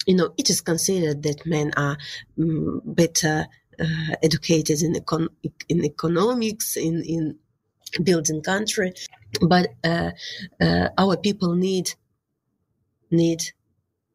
you 0.07 0.15
know, 0.17 0.35
it 0.37 0.51
is 0.51 0.61
considered 0.61 1.23
that 1.25 1.47
men 1.47 1.73
are 1.77 1.97
um, 2.39 2.81
better 2.85 3.47
uh, 3.81 4.15
educated 4.23 4.83
in, 4.83 4.95
econ- 4.95 5.31
in 5.69 5.85
economics, 5.85 6.77
in, 6.77 7.03
in 7.03 7.39
building 8.03 8.43
country. 8.43 8.93
But 9.41 9.75
uh, 9.83 10.13
uh 10.61 10.89
our 10.97 11.17
people 11.17 11.57
need 11.57 11.91
need 13.11 13.43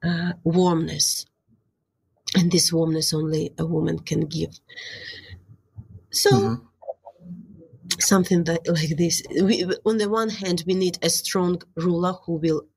uh, 0.01 0.31
warmness, 0.45 1.25
and 2.35 2.49
this 2.49 2.71
warmness 2.71 3.13
only 3.13 3.53
a 3.57 3.65
woman 3.65 3.99
can 3.99 4.21
give. 4.21 4.59
So. 6.11 6.31
Mm-hmm 6.31 6.68
something 8.01 8.43
that, 8.45 8.67
like 8.67 8.97
this. 8.97 9.23
We, 9.41 9.65
on 9.85 9.97
the 9.97 10.09
one 10.09 10.29
hand, 10.29 10.63
we 10.67 10.73
need 10.73 10.97
a 11.01 11.09
strong 11.09 11.61
ruler 11.75 12.13
who 12.25 12.33
will 12.33 12.67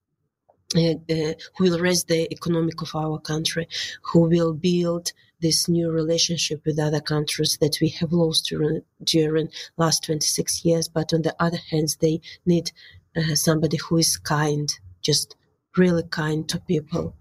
uh, 0.74 0.94
uh, 1.10 1.34
who 1.56 1.64
will 1.64 1.78
raise 1.78 2.04
the 2.04 2.32
economic 2.32 2.80
of 2.80 2.94
our 2.94 3.18
country, 3.18 3.68
who 4.02 4.20
will 4.20 4.54
build 4.54 5.12
this 5.40 5.68
new 5.68 5.90
relationship 5.90 6.62
with 6.64 6.78
other 6.78 7.00
countries 7.00 7.58
that 7.60 7.78
we 7.80 7.88
have 7.88 8.12
lost 8.12 8.46
during 8.46 8.80
during 9.04 9.50
last 9.76 10.04
26 10.04 10.64
years. 10.64 10.88
But 10.88 11.12
on 11.12 11.22
the 11.22 11.34
other 11.38 11.58
hand, 11.70 11.96
they 12.00 12.20
need 12.46 12.72
uh, 13.16 13.34
somebody 13.34 13.76
who 13.76 13.98
is 13.98 14.16
kind, 14.16 14.72
just 15.02 15.36
really 15.76 16.04
kind 16.04 16.48
to 16.48 16.58
people, 16.60 17.14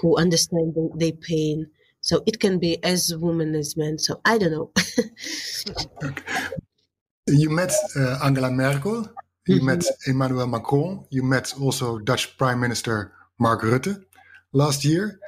who 0.00 0.16
understand 0.16 0.76
their 0.94 1.12
pain. 1.12 1.66
So 2.00 2.22
it 2.26 2.40
can 2.40 2.58
be 2.58 2.82
as 2.84 3.14
women 3.16 3.54
as 3.54 3.76
men. 3.76 3.98
So 3.98 4.20
I 4.24 4.38
don't 4.38 4.52
know. 4.52 4.72
You 7.26 7.50
met 7.50 7.72
uh, 7.96 8.18
Angela 8.24 8.50
Merkel, 8.50 9.08
you 9.46 9.56
mm-hmm. 9.56 9.66
met 9.66 9.84
Emmanuel 10.06 10.48
Macron, 10.48 11.06
you 11.10 11.22
met 11.22 11.54
also 11.60 11.98
Dutch 11.98 12.36
Prime 12.36 12.58
Minister 12.58 13.12
Mark 13.38 13.62
Rutte 13.62 14.04
last 14.52 14.84
year. 14.84 15.20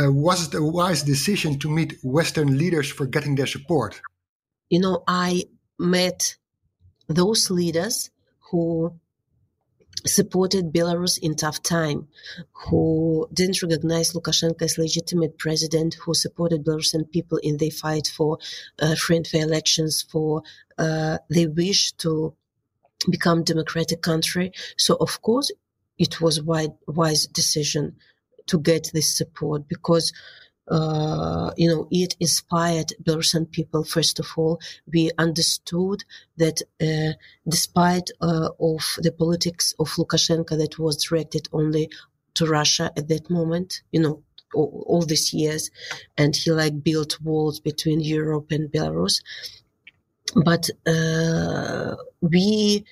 Uh, 0.00 0.10
was 0.10 0.48
it 0.48 0.54
a 0.54 0.62
wise 0.62 1.02
decision 1.02 1.58
to 1.58 1.68
meet 1.68 1.98
Western 2.02 2.56
leaders 2.56 2.90
for 2.90 3.06
getting 3.06 3.34
their 3.34 3.46
support? 3.46 4.00
You 4.70 4.80
know, 4.80 5.04
I 5.06 5.44
met 5.78 6.36
those 7.06 7.50
leaders 7.50 8.10
who 8.50 8.98
supported 10.04 10.72
Belarus 10.72 11.18
in 11.18 11.34
tough 11.34 11.62
time, 11.62 12.08
who 12.52 13.28
didn't 13.32 13.62
recognize 13.62 14.12
Lukashenko 14.12 14.62
as 14.62 14.78
legitimate 14.78 15.38
president, 15.38 15.94
who 15.94 16.14
supported 16.14 16.64
Belarusian 16.64 17.10
people 17.10 17.38
in 17.38 17.56
their 17.56 17.70
fight 17.70 18.06
for 18.08 18.38
uh, 18.78 18.94
free 18.94 19.16
and 19.16 19.26
fair 19.26 19.42
elections, 19.42 20.02
for 20.02 20.42
uh, 20.78 21.18
their 21.28 21.50
wish 21.50 21.92
to 21.92 22.34
become 23.10 23.44
democratic 23.44 24.02
country. 24.02 24.52
So 24.76 24.96
of 24.96 25.22
course, 25.22 25.50
it 25.98 26.20
was 26.20 26.42
wise 26.42 27.26
decision 27.26 27.96
to 28.46 28.58
get 28.58 28.90
this 28.92 29.16
support 29.16 29.66
because 29.68 30.12
uh, 30.68 31.52
you 31.56 31.68
know, 31.68 31.86
it 31.90 32.16
inspired 32.18 32.92
Belarusian 33.02 33.50
people. 33.50 33.84
First 33.84 34.18
of 34.18 34.26
all, 34.36 34.60
we 34.92 35.10
understood 35.18 36.04
that 36.36 36.62
uh, 36.80 37.14
despite 37.48 38.10
uh, 38.20 38.50
of 38.60 38.82
the 38.98 39.12
politics 39.12 39.74
of 39.78 39.88
Lukashenko 39.90 40.58
that 40.58 40.78
was 40.78 41.02
directed 41.04 41.48
only 41.52 41.90
to 42.34 42.46
Russia 42.46 42.92
at 42.96 43.08
that 43.08 43.30
moment, 43.30 43.82
you 43.92 44.00
know, 44.00 44.22
all, 44.54 44.84
all 44.86 45.02
these 45.02 45.32
years, 45.32 45.70
and 46.16 46.34
he 46.34 46.50
like 46.50 46.82
built 46.82 47.20
walls 47.20 47.60
between 47.60 48.00
Europe 48.00 48.50
and 48.50 48.70
Belarus. 48.70 49.22
But 50.34 50.68
uh, 50.86 51.96
we, 52.20 52.84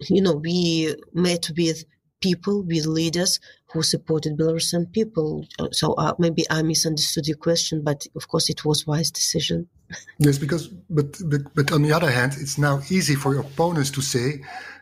you 0.00 0.22
know, 0.22 0.32
we 0.32 0.94
met 1.12 1.50
with 1.56 1.84
people, 2.20 2.62
with 2.62 2.86
leaders 2.86 3.40
who 3.76 3.82
supported 3.82 4.36
Belarusian 4.36 4.90
people. 4.92 5.46
So 5.72 5.92
uh, 5.94 6.14
maybe 6.18 6.44
I 6.50 6.62
misunderstood 6.62 7.26
your 7.28 7.36
question, 7.36 7.82
but 7.82 8.06
of 8.16 8.28
course 8.28 8.50
it 8.50 8.64
was 8.64 8.86
wise 8.86 9.10
decision. 9.10 9.68
Yes, 10.18 10.38
because 10.38 10.68
but, 10.90 11.16
but 11.30 11.42
but 11.54 11.70
on 11.72 11.82
the 11.82 11.92
other 11.92 12.10
hand, 12.10 12.32
it's 12.40 12.58
now 12.58 12.80
easy 12.90 13.14
for 13.14 13.34
your 13.34 13.42
opponents 13.42 13.90
to 13.92 14.02
say 14.02 14.40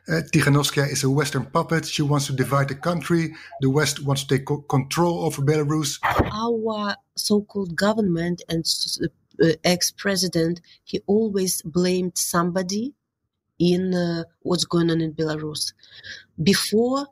uh, 0.09 0.21
Tikhanovskaya 0.33 0.91
is 0.91 1.05
a 1.05 1.11
Western 1.11 1.47
puppet. 1.47 1.87
She 1.87 2.03
wants 2.03 2.27
to 2.27 2.33
divide 2.33 2.69
the 2.69 2.75
country. 2.75 3.35
The 3.61 3.71
West 3.71 4.05
wants 4.05 4.25
to 4.25 4.29
take 4.37 4.47
co- 4.47 4.63
control 4.63 5.25
over 5.25 5.43
Belarus. 5.43 5.99
Our 6.33 6.97
so-called 7.17 7.75
government 7.75 8.43
and 8.49 8.65
uh, 9.43 9.53
ex-president, 9.65 10.61
he 10.85 11.01
always 11.07 11.63
blamed 11.63 12.17
somebody 12.17 12.95
in 13.59 13.95
uh, 13.95 14.25
what's 14.41 14.65
going 14.65 14.91
on 14.91 15.01
in 15.01 15.13
Belarus. 15.13 15.73
Before 16.43 17.07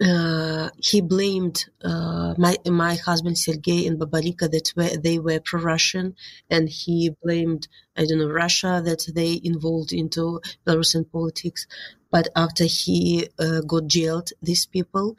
uh, 0.00 0.70
he 0.78 1.00
blamed 1.00 1.66
uh, 1.84 2.34
my 2.36 2.56
my 2.66 2.96
husband 2.96 3.38
Sergei 3.38 3.86
and 3.86 3.98
Babarika 3.98 4.50
that 4.50 4.72
were, 4.76 4.96
they 4.96 5.18
were 5.18 5.40
pro-Russian, 5.40 6.16
and 6.50 6.68
he 6.68 7.14
blamed 7.22 7.68
I 7.96 8.04
don't 8.04 8.18
know 8.18 8.28
Russia 8.28 8.82
that 8.84 9.06
they 9.14 9.40
involved 9.42 9.92
into 9.92 10.40
Belarusian 10.66 11.10
politics. 11.10 11.66
But 12.10 12.28
after 12.34 12.64
he 12.64 13.28
uh, 13.38 13.60
got 13.60 13.86
jailed, 13.86 14.30
these 14.42 14.66
people, 14.66 15.16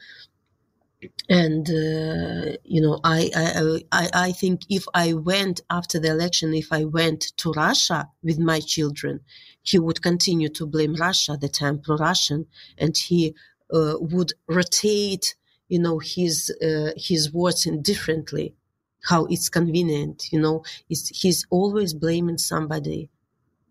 and 1.29 1.69
uh, 1.69 2.57
you 2.63 2.81
know, 2.81 2.99
I, 3.03 3.31
I 3.35 3.81
I 3.91 4.09
I 4.13 4.31
think 4.33 4.61
if 4.69 4.85
I 4.93 5.13
went 5.13 5.61
after 5.69 5.99
the 5.99 6.09
election, 6.09 6.53
if 6.53 6.71
I 6.71 6.83
went 6.83 7.21
to 7.37 7.51
Russia 7.51 8.09
with 8.23 8.39
my 8.39 8.59
children, 8.59 9.21
he 9.61 9.79
would 9.79 10.01
continue 10.01 10.49
to 10.49 10.65
blame 10.65 10.95
Russia 10.95 11.37
that 11.39 11.61
I'm 11.61 11.79
pro-Russian, 11.79 12.47
and 12.77 12.95
he 12.97 13.35
would 13.71 14.33
rotate, 14.47 15.35
you 15.67 15.79
know, 15.79 15.99
his 15.99 16.53
uh, 16.61 16.91
his 16.95 17.33
words 17.33 17.65
indifferently, 17.65 18.55
how 19.03 19.25
it's 19.25 19.49
convenient. 19.49 20.31
You 20.31 20.39
know, 20.39 20.63
it's, 20.89 21.09
he's 21.09 21.45
always 21.49 21.93
blaming 21.93 22.37
somebody. 22.37 23.09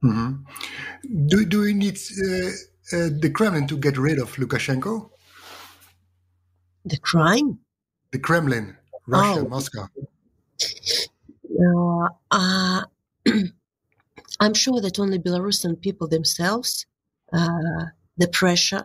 Mm-hmm. 0.02 1.26
Do 1.26 1.44
do 1.46 1.60
we 1.60 1.74
need 1.74 1.96
uh, 1.96 2.48
uh, 2.92 3.08
the 3.20 3.30
Kremlin 3.32 3.66
to 3.68 3.76
get 3.76 3.96
rid 3.96 4.18
of 4.18 4.34
Lukashenko? 4.36 5.10
The 6.84 6.98
crime? 6.98 7.60
The 8.12 8.18
Kremlin, 8.18 8.76
Russia, 9.06 9.40
oh. 9.40 9.48
Moscow. 9.48 9.88
Uh, 11.60 12.08
uh, 12.30 12.82
I'm 14.40 14.54
sure 14.54 14.80
that 14.80 14.98
only 14.98 15.18
Belarusian 15.18 15.80
people 15.80 16.08
themselves, 16.08 16.86
uh, 17.32 17.86
the 18.18 18.28
pressure 18.28 18.84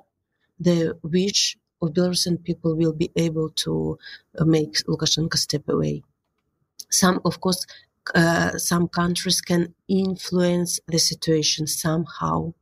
the 0.59 0.97
wish 1.03 1.57
of 1.81 1.93
Belarusian 1.93 2.43
people 2.43 2.75
will 2.75 2.93
be 2.93 3.11
able 3.15 3.49
to 3.49 3.97
uh, 4.37 4.45
make 4.45 4.73
Lukashenko 4.87 5.37
step 5.37 5.67
away. 5.69 6.03
Some, 6.89 7.21
of 7.23 7.39
course, 7.39 7.65
uh, 8.15 8.57
some 8.57 8.87
countries 8.87 9.41
can 9.41 9.73
influence 9.87 10.79
the 10.87 10.99
situation 10.99 11.67
somehow. 11.67 12.53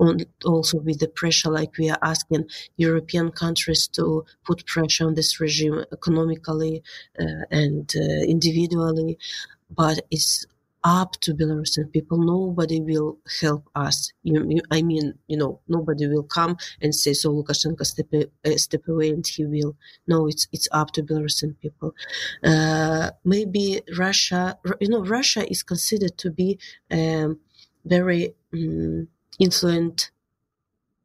On, 0.00 0.20
also 0.44 0.78
with 0.78 1.00
the 1.00 1.08
pressure, 1.08 1.50
like 1.50 1.76
we 1.76 1.90
are 1.90 1.98
asking 2.00 2.48
European 2.76 3.32
countries 3.32 3.88
to 3.88 4.24
put 4.46 4.64
pressure 4.64 5.04
on 5.04 5.14
this 5.14 5.40
regime 5.40 5.84
economically 5.92 6.84
uh, 7.18 7.42
and 7.50 7.92
uh, 7.96 8.22
individually, 8.22 9.18
but 9.68 9.98
it's 10.12 10.46
up 10.88 11.10
to 11.24 11.34
Belarusian 11.34 11.92
people. 11.92 12.18
Nobody 12.18 12.80
will 12.80 13.18
help 13.42 13.64
us. 13.74 13.96
You, 14.22 14.38
you, 14.48 14.62
I 14.70 14.80
mean, 14.82 15.06
you 15.28 15.36
know, 15.36 15.60
nobody 15.68 16.06
will 16.12 16.22
come 16.38 16.56
and 16.82 16.94
say, 17.02 17.12
"So 17.12 17.26
Lukashenko 17.36 17.84
step 17.92 18.08
uh, 18.14 18.56
step 18.66 18.84
away," 18.88 19.10
and 19.10 19.26
he 19.34 19.44
will. 19.44 19.76
No, 20.06 20.26
it's 20.30 20.44
it's 20.56 20.68
up 20.80 20.88
to 20.94 21.02
Belarusian 21.02 21.52
people. 21.62 21.90
Uh, 22.42 23.10
maybe 23.34 23.82
Russia, 24.04 24.58
you 24.80 24.88
know, 24.88 25.02
Russia 25.04 25.42
is 25.54 25.62
considered 25.62 26.16
to 26.22 26.30
be 26.30 26.58
a 26.90 27.28
very 27.84 28.22
um, 28.54 29.08
influent 29.38 30.10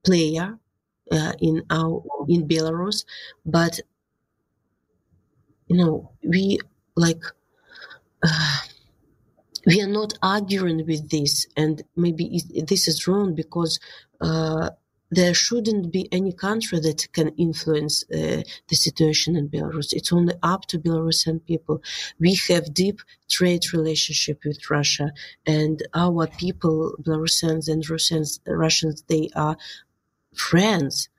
player 0.05 0.57
uh, 1.11 1.33
in 1.39 1.63
our 1.69 2.03
in 2.29 2.47
Belarus, 2.47 3.05
but 3.45 3.79
you 5.67 5.77
know, 5.77 6.11
we 6.23 6.59
like. 6.95 7.21
Uh, 8.23 8.59
we 9.65 9.81
are 9.81 9.87
not 9.87 10.13
arguing 10.21 10.85
with 10.85 11.09
this, 11.09 11.47
and 11.55 11.83
maybe 11.95 12.41
this 12.67 12.87
is 12.87 13.07
wrong 13.07 13.33
because 13.35 13.79
uh, 14.21 14.69
there 15.11 15.33
shouldn't 15.33 15.91
be 15.91 16.09
any 16.11 16.33
country 16.33 16.79
that 16.79 17.07
can 17.13 17.29
influence 17.37 18.03
uh, 18.11 18.41
the 18.67 18.75
situation 18.75 19.35
in 19.35 19.47
Belarus. 19.47 19.93
It's 19.93 20.11
only 20.11 20.33
up 20.41 20.65
to 20.67 20.79
Belarusian 20.79 21.45
people. 21.45 21.81
We 22.19 22.39
have 22.49 22.73
deep 22.73 23.01
trade 23.29 23.71
relationship 23.73 24.43
with 24.43 24.69
Russia, 24.69 25.13
and 25.45 25.81
our 25.93 26.27
people, 26.27 26.95
Belarusians 27.01 27.67
and 27.67 27.87
Russians, 27.89 28.39
Russians, 28.47 29.03
they 29.07 29.29
are 29.35 29.57
friends. 30.35 31.09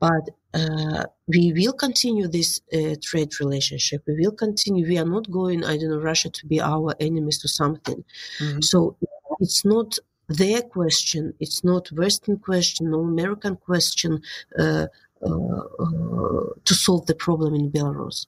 But 0.00 0.30
uh, 0.54 1.04
we 1.28 1.52
will 1.52 1.74
continue 1.74 2.26
this 2.26 2.60
uh, 2.72 2.96
trade 3.02 3.38
relationship. 3.38 4.02
We 4.06 4.16
will 4.18 4.32
continue. 4.32 4.86
We 4.86 4.98
are 4.98 5.04
not 5.04 5.30
going, 5.30 5.64
I 5.64 5.76
don't 5.76 5.90
know, 5.90 5.98
Russia 5.98 6.30
to 6.30 6.46
be 6.46 6.60
our 6.60 6.94
enemies 6.98 7.38
to 7.40 7.48
something. 7.48 8.02
Mm-hmm. 8.38 8.62
So 8.62 8.96
it's 9.38 9.64
not 9.64 9.98
their 10.28 10.62
question. 10.62 11.34
It's 11.38 11.62
not 11.64 11.92
Western 11.92 12.38
question, 12.38 12.90
no 12.90 13.00
American 13.00 13.56
question 13.56 14.22
uh, 14.58 14.86
uh, 15.22 15.26
uh 15.26 16.44
to 16.64 16.74
solve 16.74 17.06
the 17.06 17.14
problem 17.14 17.54
in 17.54 17.70
Belarus. 17.70 18.26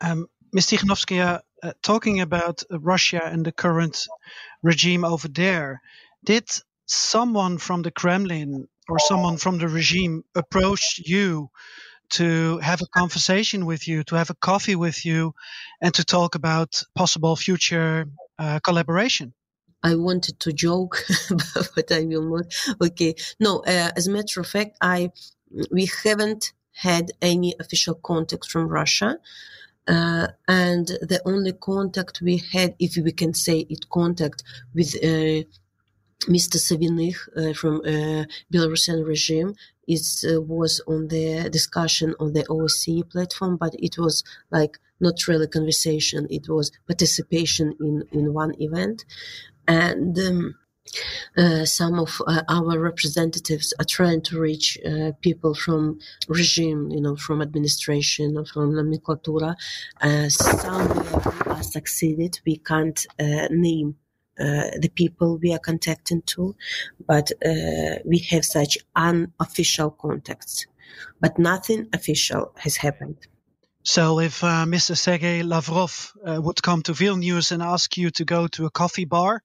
Um, 0.00 0.28
Ms. 0.52 0.66
Tikhanovskaya, 0.66 1.40
uh, 1.62 1.72
talking 1.82 2.20
about 2.20 2.62
Russia 2.70 3.22
and 3.24 3.44
the 3.44 3.52
current 3.52 4.06
regime 4.62 5.04
over 5.04 5.28
there, 5.28 5.80
did 6.24 6.48
someone 6.86 7.58
from 7.58 7.82
the 7.82 7.90
Kremlin 7.90 8.68
or 8.88 8.98
someone 8.98 9.36
from 9.36 9.58
the 9.58 9.68
regime 9.68 10.24
approached 10.34 10.98
you 10.98 11.50
to 12.10 12.58
have 12.58 12.82
a 12.82 12.86
conversation 12.86 13.64
with 13.64 13.88
you, 13.88 14.04
to 14.04 14.16
have 14.16 14.30
a 14.30 14.34
coffee 14.34 14.76
with 14.76 15.04
you, 15.04 15.34
and 15.80 15.94
to 15.94 16.04
talk 16.04 16.34
about 16.34 16.82
possible 16.94 17.36
future 17.36 18.06
uh, 18.38 18.60
collaboration? 18.60 19.32
I 19.82 19.96
wanted 19.96 20.38
to 20.40 20.52
joke, 20.52 21.04
but 21.74 21.90
I 21.90 22.04
will 22.04 22.22
not. 22.22 22.46
Okay, 22.80 23.14
no. 23.40 23.60
Uh, 23.60 23.90
as 23.96 24.06
a 24.06 24.10
matter 24.10 24.40
of 24.40 24.46
fact, 24.46 24.76
I 24.80 25.10
we 25.70 25.90
haven't 26.04 26.52
had 26.74 27.12
any 27.20 27.54
official 27.58 27.94
contact 27.94 28.50
from 28.50 28.68
Russia. 28.68 29.18
Uh, 29.88 30.28
and 30.46 30.86
the 30.86 31.20
only 31.24 31.52
contact 31.52 32.20
we 32.22 32.36
had, 32.52 32.74
if 32.78 32.96
we 32.96 33.10
can 33.10 33.34
say 33.34 33.66
it, 33.68 33.88
contact 33.90 34.44
with 34.74 34.94
uh, 35.02 35.42
Mr. 36.28 36.56
Savinych 36.58 37.16
uh, 37.36 37.52
from 37.54 37.76
uh, 37.80 38.24
Belarusian 38.52 39.06
regime 39.06 39.54
is 39.88 40.24
uh, 40.28 40.40
was 40.40 40.80
on 40.86 41.08
the 41.08 41.48
discussion 41.50 42.14
on 42.20 42.32
the 42.32 42.44
OSCE 42.44 43.10
platform, 43.10 43.56
but 43.56 43.74
it 43.78 43.98
was 43.98 44.22
like 44.50 44.78
not 45.00 45.26
really 45.26 45.48
conversation. 45.48 46.26
It 46.30 46.48
was 46.48 46.70
participation 46.86 47.74
in 47.80 48.04
in 48.12 48.32
one 48.32 48.54
event, 48.58 49.04
and. 49.66 50.18
Um, 50.18 50.54
uh, 51.38 51.64
some 51.64 51.98
of 52.00 52.20
uh, 52.26 52.42
our 52.48 52.76
representatives 52.78 53.72
are 53.78 53.84
trying 53.84 54.20
to 54.20 54.40
reach 54.40 54.76
uh, 54.84 55.12
people 55.20 55.54
from 55.54 56.00
regime, 56.28 56.90
you 56.90 57.00
know, 57.00 57.14
from 57.14 57.40
administration 57.40 58.36
or 58.36 58.44
from 58.44 58.72
nomenclatura. 58.72 59.54
some 60.28 60.88
have 61.46 61.64
succeeded. 61.64 62.40
We 62.44 62.56
can't 62.56 63.06
name 63.50 63.96
uh, 64.38 64.70
the 64.78 64.90
people 64.94 65.38
we 65.38 65.52
are 65.52 65.58
contacting 65.58 66.22
to, 66.22 66.54
but 67.06 67.30
uh, 67.44 67.98
we 68.04 68.18
have 68.30 68.44
such 68.44 68.78
unofficial 68.96 69.90
contacts. 69.90 70.66
But 71.20 71.38
nothing 71.38 71.88
official 71.92 72.52
has 72.58 72.76
happened. 72.76 73.16
So, 73.84 74.20
if 74.20 74.44
uh, 74.44 74.64
Mr. 74.64 74.96
Sergei 74.96 75.42
Lavrov 75.42 76.12
uh, 76.24 76.40
would 76.40 76.62
come 76.62 76.82
to 76.82 76.92
Vilnius 76.92 77.50
and 77.50 77.62
ask 77.62 77.96
you 77.96 78.10
to 78.10 78.24
go 78.24 78.46
to 78.48 78.66
a 78.66 78.70
coffee 78.70 79.04
bar, 79.04 79.42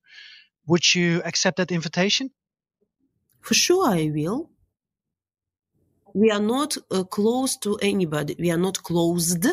would 0.68 0.94
you 0.94 1.22
accept 1.26 1.58
that 1.58 1.72
invitation? 1.72 2.30
For 3.42 3.56
sure, 3.56 3.90
I 3.90 4.12
will. 4.14 4.52
We 6.14 6.32
are 6.32 6.42
not 6.42 6.78
uh, 6.92 7.04
close 7.04 7.58
to 7.58 7.78
anybody. 7.82 8.36
We 8.38 8.52
are 8.52 8.58
not 8.58 8.84
closed 8.84 9.46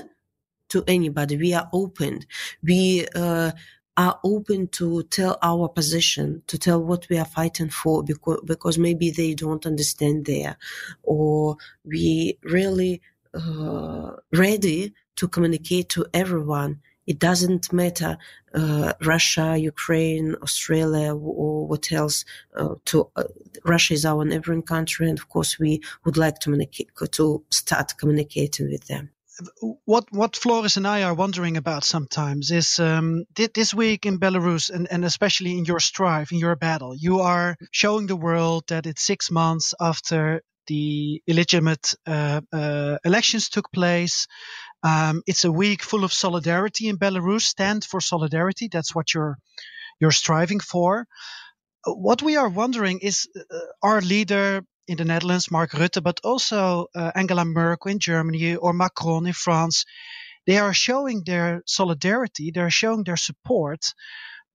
to 0.68 0.84
anybody. 0.86 1.36
We 1.36 1.54
are 1.54 1.68
open. 1.72 2.20
We 2.62 3.06
uh, 3.14 3.52
are 3.96 4.18
open 4.24 4.68
to 4.68 5.02
tell 5.04 5.38
our 5.42 5.68
position, 5.68 6.42
to 6.48 6.58
tell 6.58 6.82
what 6.82 7.08
we 7.08 7.18
are 7.18 7.24
fighting 7.24 7.70
for, 7.70 8.02
because, 8.02 8.40
because 8.44 8.78
maybe 8.78 9.10
they 9.10 9.34
don't 9.34 9.66
understand 9.66 10.24
there, 10.26 10.56
or 11.02 11.56
we 11.84 12.38
really 12.42 13.00
uh, 13.34 14.12
ready 14.32 14.92
to 15.16 15.28
communicate 15.28 15.88
to 15.90 16.06
everyone. 16.12 16.80
It 17.06 17.18
doesn't 17.18 17.72
matter 17.72 18.16
uh, 18.54 18.94
Russia, 19.02 19.56
Ukraine, 19.58 20.34
Australia, 20.42 21.14
or 21.14 21.66
what 21.66 21.92
else. 21.92 22.24
Uh, 22.56 22.76
to 22.86 23.10
uh, 23.14 23.24
Russia 23.64 23.94
is 23.94 24.06
our 24.06 24.24
neighboring 24.24 24.62
country, 24.62 25.08
and 25.08 25.18
of 25.18 25.28
course, 25.28 25.58
we 25.58 25.82
would 26.04 26.16
like 26.16 26.38
to 26.40 26.44
communicate 26.44 26.90
to 27.12 27.44
start 27.50 27.92
communicating 27.98 28.70
with 28.70 28.86
them 28.86 29.10
what 29.84 30.06
what 30.10 30.36
Floris 30.36 30.76
and 30.76 30.86
I 30.86 31.02
are 31.02 31.14
wondering 31.14 31.56
about 31.56 31.84
sometimes 31.84 32.50
is 32.50 32.78
um, 32.78 33.24
this 33.34 33.74
week 33.74 34.06
in 34.06 34.18
Belarus 34.18 34.70
and, 34.70 34.86
and 34.90 35.04
especially 35.04 35.58
in 35.58 35.64
your 35.64 35.80
strive 35.80 36.32
in 36.32 36.38
your 36.38 36.56
battle, 36.56 36.94
you 36.94 37.20
are 37.20 37.56
showing 37.70 38.06
the 38.06 38.16
world 38.16 38.64
that 38.68 38.86
it's 38.86 39.02
six 39.02 39.30
months 39.30 39.74
after 39.80 40.42
the 40.66 41.22
illegitimate 41.26 41.94
uh, 42.06 42.40
uh, 42.52 42.98
elections 43.04 43.48
took 43.48 43.70
place. 43.72 44.26
Um, 44.82 45.22
it's 45.26 45.44
a 45.44 45.52
week 45.52 45.82
full 45.82 46.04
of 46.04 46.12
solidarity 46.12 46.88
in 46.88 46.98
Belarus. 46.98 47.42
Stand 47.42 47.84
for 47.84 48.00
solidarity. 48.00 48.68
That's 48.70 48.94
what 48.94 49.14
you're 49.14 49.38
you're 50.00 50.12
striving 50.12 50.60
for. 50.60 51.06
What 51.86 52.22
we 52.22 52.36
are 52.36 52.48
wondering 52.48 53.00
is 53.00 53.28
uh, 53.36 53.58
our 53.82 54.00
leader 54.00 54.64
in 54.86 54.96
the 54.96 55.04
Netherlands, 55.04 55.50
Mark 55.50 55.70
Rutte, 55.72 56.02
but 56.02 56.20
also 56.24 56.88
uh, 56.94 57.12
Angela 57.14 57.44
Merkel 57.44 57.90
in 57.90 57.98
Germany 57.98 58.56
or 58.56 58.72
Macron 58.72 59.26
in 59.26 59.32
France. 59.32 59.84
They 60.46 60.58
are 60.58 60.74
showing 60.74 61.22
their 61.24 61.62
solidarity. 61.66 62.50
They're 62.50 62.70
showing 62.70 63.04
their 63.04 63.16
support 63.16 63.94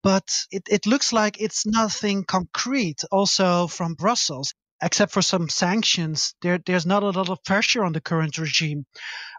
but 0.02 0.32
it, 0.50 0.64
it 0.70 0.86
looks 0.86 1.12
like 1.12 1.42
it's 1.42 1.66
nothing 1.66 2.24
concrete 2.24 3.04
also 3.12 3.68
from 3.68 3.96
Brussels 3.96 4.54
except 4.82 5.12
for 5.12 5.22
some 5.22 5.50
sanctions, 5.50 6.36
there, 6.42 6.60
there's 6.66 6.86
not 6.86 7.04
a 7.04 7.10
lot 7.10 7.30
of 7.30 7.44
pressure 7.44 7.84
on 7.84 7.94
the 7.94 8.02
current 8.02 8.38
regime. 8.38 8.86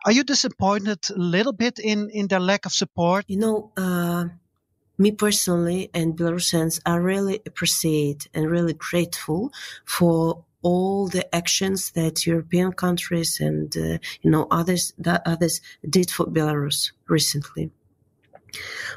Are 0.05 0.13
you 0.13 0.25
disappointed 0.25 0.99
a 1.11 1.19
little 1.19 1.53
bit 1.53 1.79
in, 1.79 2.11
in 2.11 2.29
their 2.29 2.41
lack 2.41 2.67
of 2.67 2.73
support? 2.73 3.25
You 3.29 3.39
know, 3.39 3.73
uh, 3.77 4.27
me 4.99 5.13
personally 5.13 5.91
and 5.95 6.17
Belarusians 6.17 6.81
are 6.85 7.01
really 7.01 7.41
appreciate 7.47 8.29
and 8.35 8.51
really 8.51 8.75
grateful 8.75 9.51
for 9.87 10.45
all 10.63 11.09
the 11.09 11.33
actions 11.35 11.93
that 11.93 12.27
European 12.27 12.73
countries 12.73 13.41
and 13.41 13.77
uh, 13.77 13.99
you 14.23 14.31
know 14.31 14.47
others 14.51 14.93
that 14.99 15.23
others 15.27 15.61
did 15.89 16.11
for 16.11 16.27
Belarus 16.27 16.93
recently. 17.09 17.71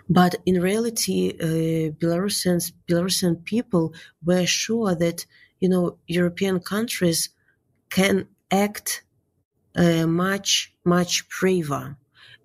But 0.09 0.35
in 0.45 0.59
reality, 0.59 1.33
uh, 1.39 1.91
Belarusians, 2.01 2.73
Belarusian 2.87 3.45
people 3.45 3.93
were 4.25 4.47
sure 4.47 4.95
that 4.95 5.25
you 5.63 5.69
know, 5.69 5.97
European 6.07 6.59
countries 6.59 7.29
can 7.89 8.27
act 8.51 9.01
uh, 9.77 10.05
much, 10.05 10.73
much 10.83 11.13
braver 11.29 11.95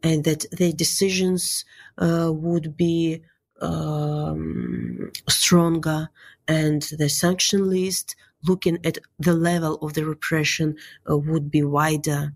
and 0.05 0.23
that 0.23 0.47
their 0.53 0.71
decisions 0.71 1.65
uh, 1.99 2.31
would 2.33 2.77
be 2.77 3.21
um, 3.61 5.11
stronger 5.29 6.11
and 6.47 6.83
the 6.97 7.09
sanction 7.09 7.69
list 7.69 8.15
looking 8.45 8.79
at 8.85 8.99
the 9.19 9.35
level 9.35 9.77
of 9.77 9.95
the 9.95 10.05
repression 10.05 10.77
uh, 11.11 11.17
would 11.17 11.51
be 11.51 11.63
wider. 11.63 12.35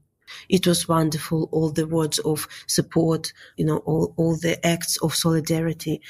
It 0.49 0.67
was 0.67 0.89
wonderful 0.89 1.49
all 1.53 1.71
the 1.71 1.87
words 1.87 2.19
of 2.21 2.49
support 2.67 3.33
you 3.57 3.67
know 3.67 3.79
all, 3.79 4.15
all 4.17 4.37
the 4.37 4.65
acts 4.67 4.97
of 4.99 5.15
solidarity. 5.15 6.01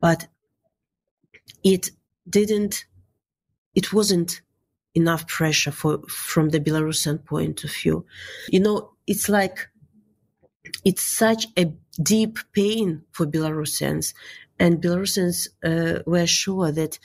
But 0.00 0.28
it 1.62 1.90
didn't 2.28 2.86
it 3.74 3.92
wasn't 3.92 4.40
enough 4.94 5.28
pressure 5.28 5.70
for 5.70 6.00
from 6.08 6.48
the 6.48 6.58
Belarusian 6.58 7.24
point 7.24 7.62
of 7.62 7.70
view. 7.72 8.06
You 8.48 8.60
know, 8.60 8.90
it's 9.06 9.28
like 9.28 9.68
it's 10.84 11.02
such 11.02 11.46
a 11.56 11.72
deep 12.02 12.38
pain 12.52 13.02
for 13.12 13.26
Belarusians, 13.26 14.14
and 14.58 14.82
Belarusians 14.82 15.48
uh, 15.64 16.02
were 16.06 16.26
sure 16.26 16.72
that 16.72 16.98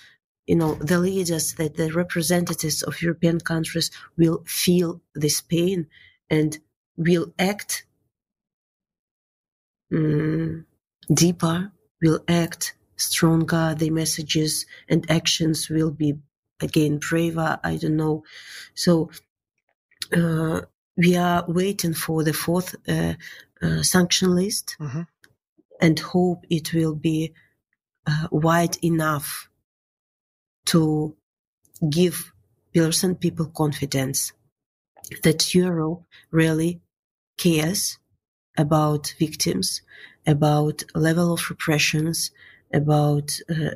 you 0.52 0.58
know 0.58 0.74
the 0.76 1.00
leaders, 1.00 1.54
that 1.60 1.76
the 1.76 1.92
representatives 2.04 2.84
of 2.84 3.02
European 3.02 3.40
countries 3.40 3.90
will 4.18 4.44
feel 4.46 5.02
this 5.16 5.40
pain 5.42 5.88
and 6.30 6.60
will 6.98 7.28
act 7.40 7.86
um, 9.94 10.66
deeper, 11.14 11.72
will 12.02 12.20
act 12.28 12.76
stronger. 12.98 13.76
The 13.78 13.92
messages 13.92 14.66
and 14.90 15.10
actions 15.10 15.70
will 15.70 15.92
be 15.92 16.20
again 16.62 17.00
braver 17.00 17.60
i 17.64 17.76
don't 17.76 17.98
know 17.98 18.24
so 18.76 19.10
uh, 20.16 20.62
we 20.98 21.16
are 21.16 21.46
waiting 21.48 21.94
for 21.94 22.24
the 22.24 22.34
fourth 22.34 22.76
uh, 22.88 23.14
uh, 23.62 23.82
sanction 23.82 24.36
list 24.36 24.76
mm-hmm. 24.80 25.02
and 25.80 26.00
hope 26.00 26.46
it 26.50 26.74
will 26.74 26.96
be 26.96 27.34
uh, 28.06 28.28
wide 28.32 28.78
enough 28.84 29.50
to 30.66 31.16
give 31.90 32.32
Belarusian 32.74 33.20
people 33.20 33.48
confidence 33.48 34.34
that 35.24 35.54
Europe 35.54 36.04
really 36.32 36.82
cares 37.38 37.98
about 38.58 39.14
victims, 39.20 39.82
about 40.26 40.84
level 40.94 41.34
of 41.34 41.50
repressions, 41.50 42.32
about 42.74 43.38
uh, 43.50 43.72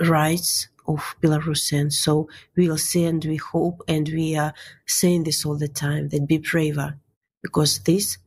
rights 0.00 0.68
of 0.86 1.16
Belarusians. 1.22 1.92
So 1.92 2.28
we 2.56 2.68
will 2.68 2.78
see 2.78 3.04
and 3.04 3.24
we 3.24 3.36
hope 3.36 3.82
and 3.88 4.08
we 4.08 4.36
are 4.36 4.52
saying 4.86 5.24
this 5.24 5.46
all 5.46 5.56
the 5.56 5.68
time 5.68 6.08
that 6.08 6.26
be 6.26 6.38
braver 6.38 6.98
because 7.42 7.78
this 7.80 8.18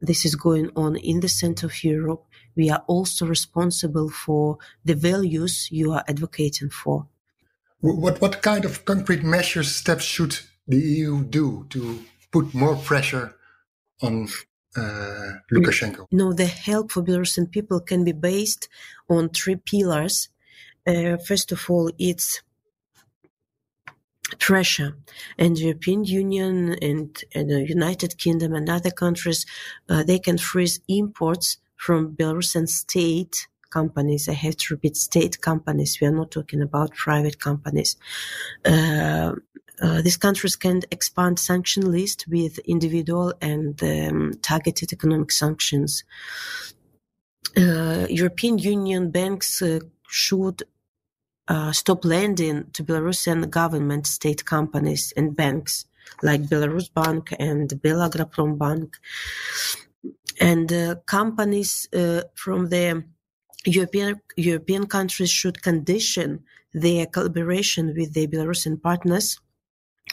this 0.00 0.24
is 0.24 0.34
going 0.34 0.70
on 0.76 0.96
in 0.96 1.20
the 1.20 1.28
center 1.28 1.66
of 1.66 1.84
Europe. 1.84 2.24
We 2.56 2.70
are 2.70 2.82
also 2.86 3.26
responsible 3.26 4.08
for 4.08 4.56
the 4.82 4.94
values 4.94 5.68
you 5.70 5.92
are 5.92 6.04
advocating 6.08 6.70
for. 6.70 7.06
What 7.80 8.20
what 8.20 8.42
kind 8.42 8.64
of 8.64 8.84
concrete 8.84 9.22
measures 9.22 9.74
steps 9.74 10.04
should 10.04 10.38
the 10.66 10.78
EU 10.78 11.24
do 11.24 11.66
to 11.70 12.00
put 12.30 12.54
more 12.54 12.76
pressure 12.76 13.34
on 14.02 14.28
uh, 14.76 15.30
Lukashenko? 15.52 16.06
No, 16.12 16.32
the 16.32 16.46
help 16.46 16.92
for 16.92 17.02
Belarusian 17.02 17.50
people 17.50 17.80
can 17.80 18.04
be 18.04 18.12
based 18.12 18.68
on 19.08 19.30
three 19.30 19.56
pillars 19.56 20.28
uh, 20.86 21.16
first 21.18 21.52
of 21.52 21.68
all, 21.68 21.90
it's 21.98 22.42
pressure 24.38 24.96
and 25.38 25.56
the 25.56 25.62
European 25.62 26.04
Union 26.04 26.76
and, 26.80 27.22
and 27.34 27.50
the 27.50 27.66
United 27.68 28.16
Kingdom 28.16 28.54
and 28.54 28.70
other 28.70 28.90
countries, 28.90 29.44
uh, 29.88 30.04
they 30.04 30.18
can 30.18 30.38
freeze 30.38 30.80
imports 30.88 31.58
from 31.76 32.14
Belarusian 32.14 32.68
state 32.68 33.48
companies. 33.70 34.28
I 34.28 34.34
have 34.34 34.56
to 34.56 34.74
repeat 34.74 34.96
state 34.96 35.40
companies. 35.40 35.98
We 36.00 36.06
are 36.06 36.12
not 36.12 36.30
talking 36.30 36.62
about 36.62 36.94
private 36.94 37.38
companies. 37.38 37.96
Uh, 38.64 39.32
uh, 39.82 40.02
these 40.02 40.18
countries 40.18 40.56
can 40.56 40.82
expand 40.90 41.38
sanction 41.38 41.90
list 41.90 42.26
with 42.28 42.58
individual 42.60 43.32
and 43.40 43.82
um, 43.82 44.32
targeted 44.42 44.92
economic 44.92 45.30
sanctions. 45.30 46.04
Uh, 47.56 48.06
European 48.08 48.58
Union 48.58 49.10
banks 49.10 49.62
uh, 49.62 49.80
should 50.08 50.62
uh, 51.48 51.72
stop 51.72 52.04
lending 52.04 52.70
to 52.72 52.84
Belarusian 52.84 53.48
government 53.50 54.06
state 54.06 54.44
companies 54.44 55.12
and 55.16 55.34
banks 55.34 55.86
like 56.22 56.42
Belarus 56.42 56.92
Bank 56.92 57.34
and 57.38 57.68
Belagroprom 57.70 58.58
Bank. 58.58 58.96
And 60.40 60.72
uh, 60.72 60.96
companies 61.06 61.88
uh, 61.94 62.22
from 62.34 62.68
the 62.68 63.04
European 63.66 64.20
European 64.36 64.86
countries 64.86 65.30
should 65.30 65.62
condition 65.62 66.44
their 66.72 67.06
collaboration 67.06 67.94
with 67.96 68.14
their 68.14 68.26
Belarusian 68.26 68.80
partners 68.80 69.38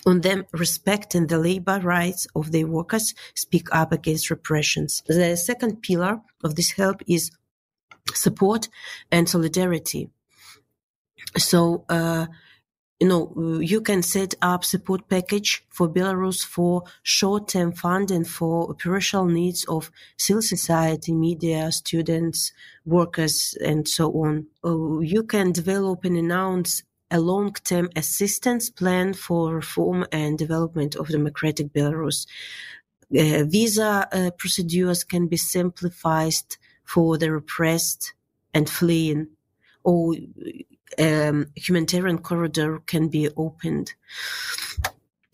on 0.05 0.21
them 0.21 0.45
respecting 0.51 1.27
the 1.27 1.37
labor 1.37 1.79
rights 1.79 2.27
of 2.35 2.51
their 2.51 2.67
workers, 2.67 3.13
speak 3.35 3.67
up 3.71 3.91
against 3.91 4.29
repressions. 4.29 5.03
The 5.07 5.35
second 5.35 5.81
pillar 5.81 6.21
of 6.43 6.55
this 6.55 6.71
help 6.71 7.01
is 7.07 7.31
support 8.13 8.69
and 9.11 9.27
solidarity. 9.27 10.09
So, 11.37 11.85
uh, 11.89 12.27
you 12.99 13.07
know, 13.07 13.59
you 13.61 13.81
can 13.81 14.01
set 14.01 14.33
up 14.41 14.63
support 14.63 15.07
package 15.07 15.63
for 15.69 15.87
Belarus 15.87 16.43
for 16.43 16.83
short-term 17.03 17.73
funding 17.73 18.23
for 18.23 18.69
operational 18.69 19.25
needs 19.25 19.65
of 19.65 19.91
civil 20.17 20.41
society, 20.41 21.13
media, 21.13 21.71
students, 21.71 22.51
workers, 22.85 23.55
and 23.63 23.87
so 23.87 24.11
on. 24.13 24.47
Uh, 24.65 24.99
you 24.99 25.23
can 25.23 25.51
develop 25.51 26.05
and 26.05 26.17
announce 26.17 26.81
a 27.11 27.19
long-term 27.19 27.89
assistance 27.95 28.69
plan 28.69 29.13
for 29.13 29.53
reform 29.53 30.05
and 30.11 30.37
development 30.37 30.95
of 30.95 31.07
democratic 31.07 31.71
Belarus. 31.71 32.25
uh, 33.11 33.43
visa 33.45 34.07
uh, 34.11 34.31
procedures 34.37 35.03
can 35.03 35.27
be 35.27 35.37
simplified 35.37 36.33
for 36.83 37.17
the 37.17 37.31
repressed 37.31 38.13
and 38.53 38.69
fleeing, 38.69 39.27
or 39.83 40.15
um, 40.99 41.47
humanitarian 41.55 42.19
corridor 42.19 42.79
can 42.85 43.07
be 43.09 43.29
opened. 43.35 43.93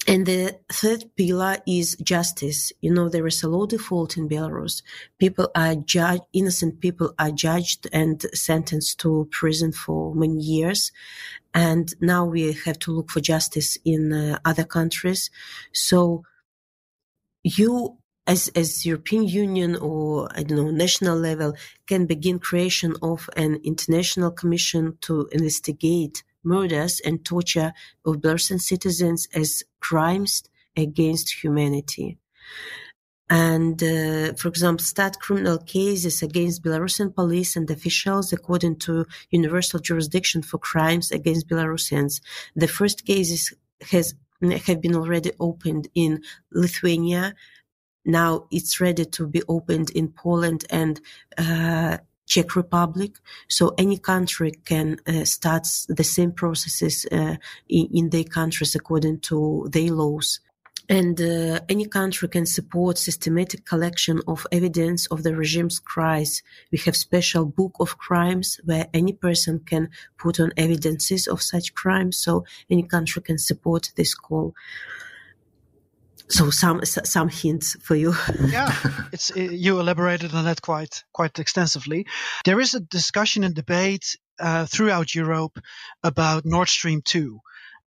And 0.05 0.25
the 0.25 0.59
third 0.69 1.05
pillar 1.15 1.57
is 1.65 1.95
justice. 2.03 2.73
You 2.81 2.93
know, 2.93 3.07
there 3.07 3.25
is 3.25 3.41
a 3.41 3.47
law 3.47 3.65
default 3.65 4.17
in 4.17 4.27
Belarus. 4.27 4.81
People 5.17 5.49
are 5.55 5.75
judged, 5.75 6.23
innocent 6.33 6.81
people 6.81 7.13
are 7.17 7.31
judged 7.31 7.87
and 7.93 8.21
sentenced 8.33 8.99
to 8.99 9.29
prison 9.31 9.71
for 9.71 10.13
many 10.13 10.41
years. 10.41 10.91
And 11.53 11.93
now 12.01 12.25
we 12.25 12.51
have 12.65 12.79
to 12.79 12.91
look 12.91 13.11
for 13.11 13.21
justice 13.21 13.77
in 13.85 14.11
uh, 14.11 14.39
other 14.43 14.65
countries. 14.65 15.29
So 15.71 16.23
you 17.43 17.97
as 18.25 18.49
as 18.55 18.85
European 18.85 19.27
Union 19.27 19.75
or 19.75 20.29
I 20.35 20.43
don't 20.43 20.57
know 20.57 20.71
national 20.71 21.17
level 21.17 21.53
can 21.87 22.05
begin 22.05 22.39
creation 22.39 22.95
of 23.01 23.29
an 23.35 23.59
international 23.63 24.31
commission 24.31 24.97
to 25.01 25.27
investigate 25.31 26.23
murders 26.43 27.01
and 27.05 27.23
torture 27.25 27.73
of 28.05 28.17
Belarusian 28.17 28.59
citizens 28.59 29.27
as 29.33 29.63
crimes 29.79 30.43
against 30.75 31.43
humanity. 31.43 32.17
And, 33.29 33.81
uh, 33.81 34.33
for 34.33 34.49
example, 34.49 34.83
start 34.83 35.19
criminal 35.19 35.57
cases 35.57 36.21
against 36.21 36.61
Belarusian 36.61 37.15
police 37.15 37.55
and 37.55 37.69
officials 37.71 38.33
according 38.33 38.77
to 38.79 39.05
universal 39.31 39.79
jurisdiction 39.79 40.43
for 40.43 40.57
crimes 40.57 41.09
against 41.09 41.47
Belarusians. 41.47 42.21
The 42.55 42.67
first 42.67 43.05
cases 43.05 43.53
has 43.91 44.13
have 44.67 44.81
been 44.81 44.95
already 44.95 45.31
opened 45.39 45.87
in 45.95 46.21
Lithuania. 46.51 47.33
Now 48.05 48.47
it's 48.51 48.79
ready 48.79 49.05
to 49.05 49.27
be 49.27 49.41
opened 49.47 49.89
in 49.91 50.09
Poland 50.09 50.65
and 50.69 50.99
uh, 51.37 51.97
Czech 52.25 52.55
Republic. 52.55 53.17
So 53.47 53.73
any 53.77 53.97
country 53.97 54.51
can 54.65 54.97
uh, 55.07 55.25
start 55.25 55.67
the 55.87 56.03
same 56.03 56.31
processes 56.31 57.05
uh, 57.11 57.35
in, 57.67 57.87
in, 57.93 58.09
their 58.09 58.23
countries 58.23 58.75
according 58.75 59.19
to 59.21 59.67
their 59.71 59.91
laws. 59.91 60.39
And 60.89 61.19
uh, 61.21 61.61
any 61.69 61.85
country 61.85 62.27
can 62.27 62.45
support 62.45 62.97
systematic 62.97 63.65
collection 63.65 64.19
of 64.27 64.45
evidence 64.51 65.05
of 65.07 65.23
the 65.23 65.33
regime's 65.35 65.79
crimes. 65.79 66.43
We 66.71 66.77
have 66.79 66.97
special 66.97 67.45
book 67.45 67.75
of 67.79 67.97
crimes 67.97 68.59
where 68.65 68.87
any 68.93 69.13
person 69.13 69.61
can 69.65 69.89
put 70.17 70.39
on 70.41 70.51
evidences 70.57 71.27
of 71.27 71.41
such 71.41 71.73
crimes. 71.73 72.17
So 72.17 72.43
any 72.69 72.83
country 72.83 73.21
can 73.21 73.37
support 73.37 73.91
this 73.95 74.13
call 74.13 74.55
so 76.33 76.49
some 76.49 76.83
some 76.83 77.29
hints 77.29 77.77
for 77.81 77.95
you. 77.95 78.13
yeah, 78.47 78.73
it's 79.11 79.31
you 79.35 79.79
elaborated 79.79 80.33
on 80.33 80.45
that 80.45 80.61
quite 80.61 81.03
quite 81.13 81.37
extensively. 81.39 82.05
There 82.45 82.59
is 82.59 82.73
a 82.73 82.79
discussion 82.79 83.43
and 83.43 83.53
debate 83.53 84.17
uh, 84.39 84.65
throughout 84.65 85.13
Europe 85.15 85.59
about 86.03 86.45
Nord 86.45 86.69
Stream 86.69 87.01
two. 87.03 87.39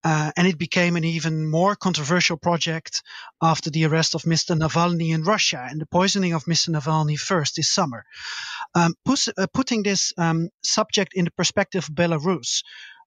Uh, 0.04 0.30
and 0.36 0.46
it 0.46 0.56
became 0.56 0.94
an 0.94 1.02
even 1.02 1.50
more 1.50 1.74
controversial 1.74 2.36
project 2.36 3.02
after 3.42 3.70
the 3.70 3.86
arrest 3.86 4.14
of 4.14 4.22
Mr. 4.22 4.56
Navalny 4.56 5.12
in 5.12 5.24
Russia 5.24 5.66
and 5.68 5.80
the 5.80 5.86
poisoning 5.86 6.32
of 6.32 6.44
Mr. 6.44 6.68
Navalny 6.68 7.18
first 7.18 7.56
this 7.56 7.72
summer. 7.72 8.04
Um, 8.76 8.94
pus- 9.04 9.36
uh, 9.36 9.48
putting 9.52 9.82
this 9.82 10.12
um, 10.16 10.50
subject 10.62 11.14
in 11.14 11.24
the 11.24 11.32
perspective 11.32 11.88
of 11.88 11.94
Belarus, 11.94 12.62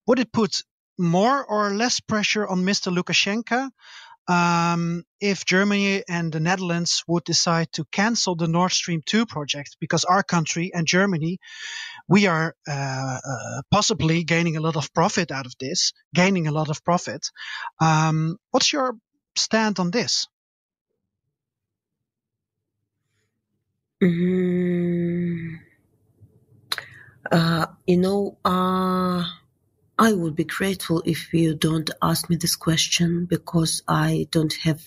would 0.07 0.19
it 0.19 0.33
put 0.33 0.61
more 0.97 1.45
or 1.45 1.73
less 1.73 2.01
pressure 2.01 2.45
on 2.45 2.65
Mr. 2.65 2.93
Lukashenko 2.93 3.69
um, 4.29 5.03
if 5.19 5.45
Germany 5.45 6.03
and 6.07 6.31
the 6.31 6.39
Netherlands 6.39 7.03
would 7.07 7.25
decide 7.25 7.71
to 7.73 7.85
cancel 7.91 8.35
the 8.35 8.47
Nord 8.47 8.71
Stream 8.71 9.01
2 9.05 9.25
project, 9.25 9.77
because 9.81 10.05
our 10.05 10.23
country 10.23 10.71
and 10.73 10.87
Germany, 10.87 11.39
we 12.07 12.27
are 12.27 12.55
uh, 12.67 12.71
uh, 12.71 13.61
possibly 13.71 14.23
gaining 14.23 14.57
a 14.57 14.61
lot 14.61 14.77
of 14.77 14.93
profit 14.93 15.31
out 15.31 15.47
of 15.47 15.53
this, 15.59 15.93
gaining 16.13 16.47
a 16.47 16.51
lot 16.51 16.69
of 16.69 16.83
profit. 16.85 17.27
Um, 17.81 18.37
what's 18.51 18.71
your 18.71 18.95
stand 19.35 19.79
on 19.79 19.91
this? 19.91 20.27
Mm, 24.01 25.57
uh, 27.31 27.65
you 27.87 27.97
know, 27.97 28.37
uh, 28.45 29.25
I 29.99 30.13
would 30.13 30.33
be 30.33 30.45
grateful 30.45 31.03
if 31.05 31.33
you 31.33 31.55
don't 31.55 31.89
ask 32.01 32.29
me 32.29 32.37
this 32.37 32.55
question 32.55 33.25
because 33.25 33.83
I 33.85 34.27
don't 34.31 34.53
have 34.63 34.81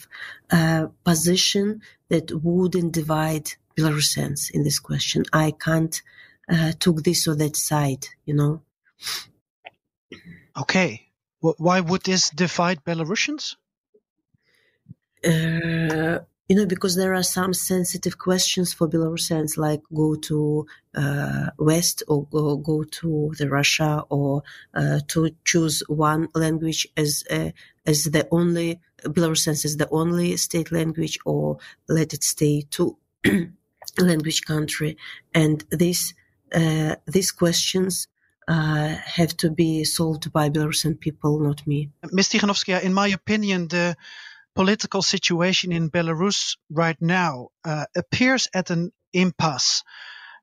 a 0.50 0.88
position 1.04 1.82
that 2.08 2.32
wouldn't 2.32 2.92
divide 2.92 3.52
Belarusians 3.76 4.50
in 4.50 4.64
this 4.64 4.78
question. 4.78 5.24
I 5.30 5.50
can't 5.50 6.00
uh, 6.48 6.72
took 6.80 7.02
this 7.02 7.28
or 7.28 7.34
that 7.36 7.56
side, 7.56 8.06
you 8.24 8.32
know. 8.32 8.62
Okay. 10.56 11.08
why 11.40 11.80
would 11.80 12.02
this 12.04 12.30
divide 12.30 12.82
Belarusians? 12.82 13.56
Uh, 15.22 16.20
you 16.52 16.58
know, 16.58 16.66
because 16.66 16.96
there 16.96 17.14
are 17.14 17.22
some 17.22 17.54
sensitive 17.54 18.18
questions 18.18 18.74
for 18.74 18.86
Belarusians, 18.86 19.56
like 19.56 19.80
go 19.94 20.14
to 20.16 20.66
uh, 20.94 21.46
West 21.58 22.02
or 22.08 22.26
go, 22.26 22.58
go 22.58 22.84
to 22.84 23.32
the 23.38 23.48
Russia 23.48 24.04
or 24.10 24.42
uh, 24.74 25.00
to 25.08 25.30
choose 25.46 25.82
one 25.88 26.28
language 26.34 26.86
as 26.94 27.24
a, 27.30 27.54
as 27.86 28.04
the 28.04 28.28
only 28.30 28.78
Belarusians 29.02 29.64
as 29.64 29.78
the 29.78 29.88
only 29.90 30.36
state 30.36 30.70
language 30.70 31.18
or 31.24 31.56
let 31.88 32.12
it 32.12 32.22
stay 32.22 32.66
to 32.72 32.98
language 33.98 34.42
country. 34.42 34.98
And 35.32 35.64
these 35.70 36.12
uh, 36.54 36.96
these 37.06 37.32
questions 37.32 38.08
uh, 38.46 38.88
have 38.88 39.34
to 39.38 39.50
be 39.50 39.84
solved 39.84 40.30
by 40.34 40.50
Belarusian 40.50 41.00
people, 41.00 41.38
not 41.38 41.66
me. 41.66 41.88
Ms. 42.10 42.28
Tikhanovskaya, 42.28 42.82
in 42.82 42.92
my 42.92 43.08
opinion, 43.08 43.68
the 43.68 43.96
political 44.54 45.02
situation 45.02 45.72
in 45.72 45.90
Belarus 45.90 46.56
right 46.70 46.96
now 47.00 47.48
uh, 47.64 47.86
appears 47.96 48.48
at 48.54 48.70
an 48.70 48.92
impasse 49.12 49.82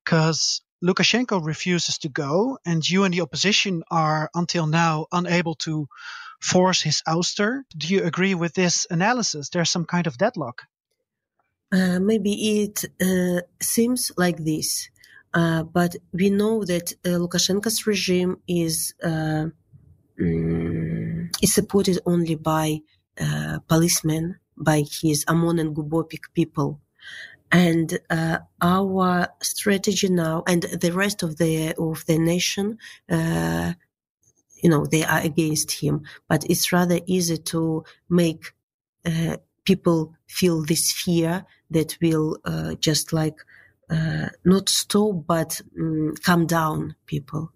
because 0.03 0.61
Lukashenko 0.83 1.45
refuses 1.45 1.97
to 1.99 2.09
go, 2.09 2.57
and 2.65 2.87
you 2.87 3.03
and 3.03 3.13
the 3.13 3.21
opposition 3.21 3.83
are 3.91 4.29
until 4.33 4.65
now 4.65 5.07
unable 5.11 5.55
to 5.55 5.87
force 6.41 6.81
his 6.81 7.01
ouster. 7.07 7.63
Do 7.77 7.87
you 7.87 8.03
agree 8.03 8.33
with 8.33 8.53
this 8.53 8.87
analysis? 8.89 9.49
There's 9.49 9.69
some 9.69 9.85
kind 9.85 10.07
of 10.07 10.17
deadlock. 10.17 10.63
Uh, 11.71 11.99
maybe 11.99 12.63
it 12.63 12.85
uh, 13.01 13.41
seems 13.61 14.11
like 14.17 14.37
this, 14.37 14.89
uh, 15.33 15.63
but 15.63 15.95
we 16.13 16.29
know 16.29 16.63
that 16.63 16.93
uh, 17.05 17.09
Lukashenko's 17.09 17.85
regime 17.85 18.37
is 18.47 18.95
uh, 19.03 19.45
mm, 20.19 21.29
is 21.43 21.53
supported 21.53 21.99
only 22.05 22.35
by 22.35 22.79
uh, 23.19 23.59
policemen 23.67 24.37
by 24.57 24.83
his 25.01 25.25
OMON 25.25 25.59
and 25.59 25.75
Gubopik 25.75 26.33
people. 26.33 26.79
And 27.51 27.99
uh, 28.09 28.39
our 28.61 29.27
strategy 29.41 30.09
now, 30.09 30.43
and 30.47 30.63
the 30.63 30.91
rest 30.91 31.23
of 31.23 31.37
the 31.37 31.73
of 31.79 32.05
the 32.05 32.19
nation, 32.19 32.77
uh, 33.09 33.73
you 34.61 34.69
know, 34.69 34.85
they 34.85 35.03
are 35.03 35.21
against 35.21 35.71
him. 35.71 36.03
But 36.27 36.45
it's 36.49 36.71
rather 36.71 36.99
easy 37.07 37.37
to 37.37 37.83
make 38.09 38.53
uh, 39.05 39.37
people 39.63 40.13
feel 40.27 40.63
this 40.63 40.91
fear 40.91 41.45
that 41.71 41.97
will 42.01 42.37
uh, 42.45 42.75
just 42.75 43.13
like 43.13 43.39
not 44.45 44.69
stop, 44.69 45.25
but 45.25 45.61
um, 45.79 46.13
calm 46.23 46.45
down 46.45 46.95
people. 47.07 47.51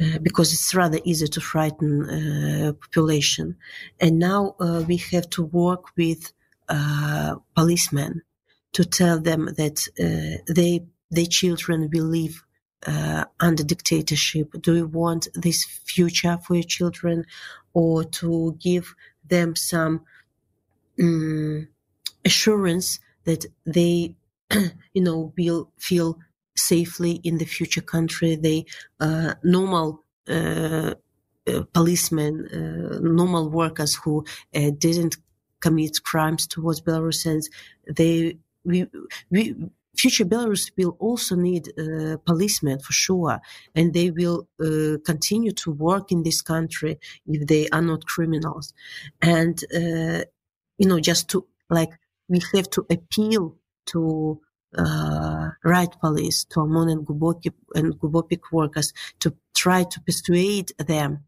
Uh, 0.00 0.18
because 0.22 0.50
it's 0.54 0.74
rather 0.74 0.98
easy 1.04 1.26
to 1.26 1.42
frighten 1.42 2.08
uh, 2.08 2.72
population. 2.72 3.56
And 4.00 4.18
now 4.18 4.54
uh, 4.58 4.82
we 4.88 4.96
have 4.96 5.28
to 5.30 5.42
work 5.42 5.94
with 5.94 6.32
uh, 6.70 7.34
policemen 7.54 8.22
to 8.72 8.84
tell 8.86 9.20
them 9.20 9.50
that 9.58 9.86
uh, 10.00 10.42
they 10.54 10.86
their 11.10 11.26
children 11.26 11.90
will 11.92 12.04
live 12.04 12.42
under 13.40 13.62
dictatorship. 13.62 14.52
Do 14.62 14.74
you 14.74 14.86
want 14.86 15.28
this 15.34 15.64
future 15.64 16.38
for 16.38 16.54
your 16.54 16.62
children, 16.62 17.26
or 17.74 18.04
to 18.04 18.56
give 18.58 18.94
them 19.28 19.54
some 19.54 20.04
um, 20.98 21.68
assurance 22.24 23.00
that 23.24 23.44
they, 23.66 24.14
you 24.94 25.02
know, 25.02 25.34
will 25.36 25.70
feel 25.78 26.18
safely 26.68 27.20
in 27.24 27.38
the 27.38 27.44
future 27.44 27.80
country. 27.82 28.36
They 28.36 28.66
uh, 29.00 29.34
normal 29.42 30.04
uh, 30.28 30.94
uh, 31.46 31.62
policemen, 31.72 32.46
uh, 32.52 32.98
normal 33.00 33.48
workers 33.48 33.94
who 33.94 34.24
uh, 34.54 34.70
didn't 34.78 35.16
commit 35.60 36.02
crimes 36.04 36.46
towards 36.46 36.80
Belarusians. 36.80 37.46
They 37.88 38.38
we 38.64 38.86
we. 39.30 39.54
Future 39.96 40.24
Belarus 40.24 40.70
will 40.78 40.96
also 41.00 41.34
need 41.34 41.68
uh, 41.76 42.16
policemen 42.24 42.78
for 42.78 42.92
sure, 42.92 43.40
and 43.74 43.92
they 43.92 44.10
will 44.10 44.46
continue 45.04 45.50
to 45.52 45.72
work 45.72 46.12
in 46.12 46.22
this 46.22 46.40
country 46.40 46.98
if 47.26 47.46
they 47.48 47.68
are 47.70 47.82
not 47.82 48.06
criminals. 48.06 48.72
And 49.20 49.62
you 50.78 50.88
know, 50.88 51.00
just 51.00 51.28
to 51.30 51.44
like 51.68 51.90
we 52.28 52.40
have 52.54 52.70
to 52.70 52.86
appeal 52.88 53.56
to 53.86 54.40
uh, 54.76 55.50
right 55.64 55.92
police, 56.00 56.44
to 56.44 56.60
OMON 56.60 56.90
and 56.90 57.06
Gubokip 57.06 57.54
and 57.74 57.98
Gubopik 57.98 58.40
workers 58.52 58.92
to 59.20 59.34
try 59.54 59.84
to 59.84 60.00
persuade 60.00 60.72
them 60.78 61.24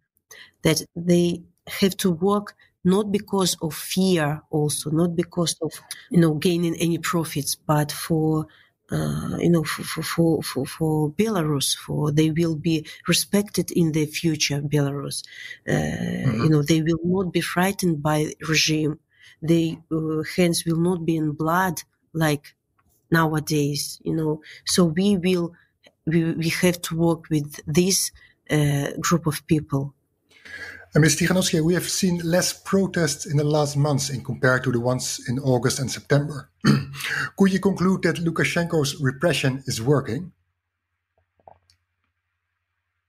that 0.62 0.83
they 0.94 1.42
have 1.66 1.96
to 1.98 2.11
work 2.11 2.55
not 2.85 3.12
because 3.12 3.57
of 3.62 3.74
fear 3.74 4.42
also, 4.50 4.90
not 4.90 5.14
because 5.14 5.57
of, 5.62 5.72
you 6.11 6.20
know, 6.20 6.35
gaining 6.35 6.74
any 6.76 6.98
profits, 6.98 7.55
but 7.55 7.92
for 7.92 8.46
uh, 8.90 9.38
you 9.38 9.48
know, 9.48 9.64
for, 9.64 10.02
for, 10.02 10.42
for, 10.42 10.66
for, 10.66 11.11
Belarus, 11.12 11.74
for 11.74 12.12
they 12.12 12.31
will 12.31 12.57
be 12.57 12.87
respected 13.09 13.70
in 13.70 13.92
the 13.92 14.05
future, 14.05 14.61
Belarus. 14.61 15.24
Uh, 15.66 15.72
mm-hmm. 15.72 16.44
You 16.44 16.50
know, 16.50 16.62
they 16.62 16.83
will 16.83 16.98
not 17.02 17.33
be 17.33 17.40
frightened 17.40 18.02
by 18.02 18.33
regime. 18.46 18.98
Their 19.40 19.76
uh, 19.90 20.22
hands 20.37 20.64
will 20.66 20.76
not 20.76 21.07
be 21.07 21.16
in 21.16 21.33
blood 21.33 21.83
like 22.12 22.55
nowadays, 23.12 24.01
you 24.03 24.14
know. 24.14 24.40
So 24.64 24.85
we 24.85 25.16
will, 25.16 25.53
we, 26.07 26.33
we 26.33 26.48
have 26.48 26.81
to 26.83 26.96
work 26.96 27.29
with 27.31 27.61
this 27.66 28.11
uh, 28.51 28.92
group 29.01 29.27
of 29.27 29.46
people. 29.46 29.94
And 30.94 31.01
Ms. 31.01 31.16
Tichanowsky, 31.16 31.64
we 31.64 31.72
have 31.72 31.88
seen 31.88 32.18
less 32.18 32.53
protests 32.53 33.25
in 33.25 33.38
the 33.38 33.44
last 33.44 33.77
months 33.77 34.11
in 34.11 34.22
compared 34.22 34.62
to 34.64 34.72
the 34.72 34.81
ones 34.81 35.25
in 35.27 35.38
August 35.38 35.79
and 35.79 35.90
September. 35.90 36.51
Could 37.38 37.53
you 37.53 37.61
conclude 37.61 38.03
that 38.03 38.16
Lukashenko's 38.16 39.01
repression 39.01 39.62
is 39.66 39.81
working? 39.81 40.33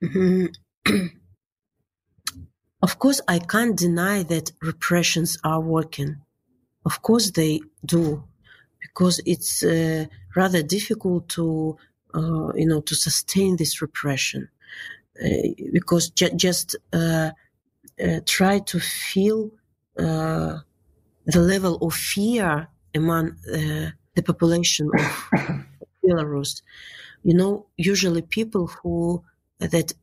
of 2.81 2.99
course, 2.99 3.19
I 3.27 3.39
can't 3.39 3.77
deny 3.77 4.23
that 4.23 4.53
repressions 4.61 5.37
are 5.43 5.59
working. 5.59 6.21
Of 6.85 7.01
course, 7.01 7.31
they 7.31 7.61
do, 7.85 8.23
because 8.83 9.21
it's 9.25 9.63
uh, 9.63 10.05
rather 10.35 10.61
difficult 10.63 11.29
to, 11.29 11.77
uh, 12.13 12.49
you 12.55 12.67
know, 12.67 12.81
to 12.81 12.95
sustain 12.95 13.57
this 13.57 13.81
repression. 13.81 14.49
Uh, 15.23 15.49
because 15.71 16.09
ju- 16.09 16.35
just 16.35 16.75
uh, 16.93 17.31
uh, 18.03 18.19
try 18.25 18.59
to 18.59 18.79
feel 18.79 19.51
uh, 19.99 20.57
the 21.25 21.39
level 21.39 21.75
of 21.85 21.93
fear 21.93 22.67
among 22.95 23.25
uh, 23.53 23.89
the 24.15 24.23
population 24.23 24.89
of 24.99 25.29
Belarus. 26.05 26.61
You 27.23 27.35
know, 27.35 27.67
usually 27.77 28.23
people 28.23 28.67
who 28.67 29.23
that 29.59 29.93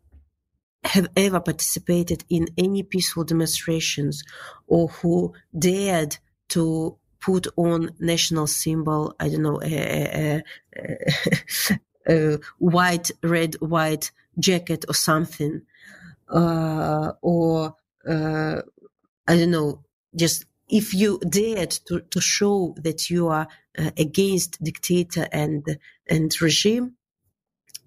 have 0.84 1.08
ever 1.16 1.40
participated 1.40 2.24
in 2.30 2.48
any 2.56 2.82
peaceful 2.82 3.24
demonstrations 3.24 4.24
or 4.66 4.88
who 4.88 5.32
dared 5.58 6.16
to 6.48 6.96
put 7.20 7.46
on 7.56 7.90
national 7.98 8.46
symbol, 8.46 9.14
I 9.20 9.28
don't 9.28 9.42
know, 9.42 9.60
a, 9.62 10.42
a, 10.76 11.78
a, 12.08 12.38
white, 12.58 13.10
red, 13.22 13.54
white 13.60 14.10
jacket 14.38 14.84
or 14.88 14.94
something, 14.94 15.62
uh, 16.28 17.12
or 17.20 17.76
uh, 18.08 18.62
I 19.28 19.36
don't 19.36 19.50
know, 19.50 19.84
just 20.14 20.46
if 20.68 20.94
you 20.94 21.18
dared 21.28 21.70
to, 21.86 22.00
to 22.00 22.20
show 22.20 22.74
that 22.78 23.10
you 23.10 23.28
are 23.28 23.48
uh, 23.78 23.90
against 23.96 24.62
dictator 24.62 25.28
and 25.32 25.78
and 26.08 26.40
regime, 26.40 26.94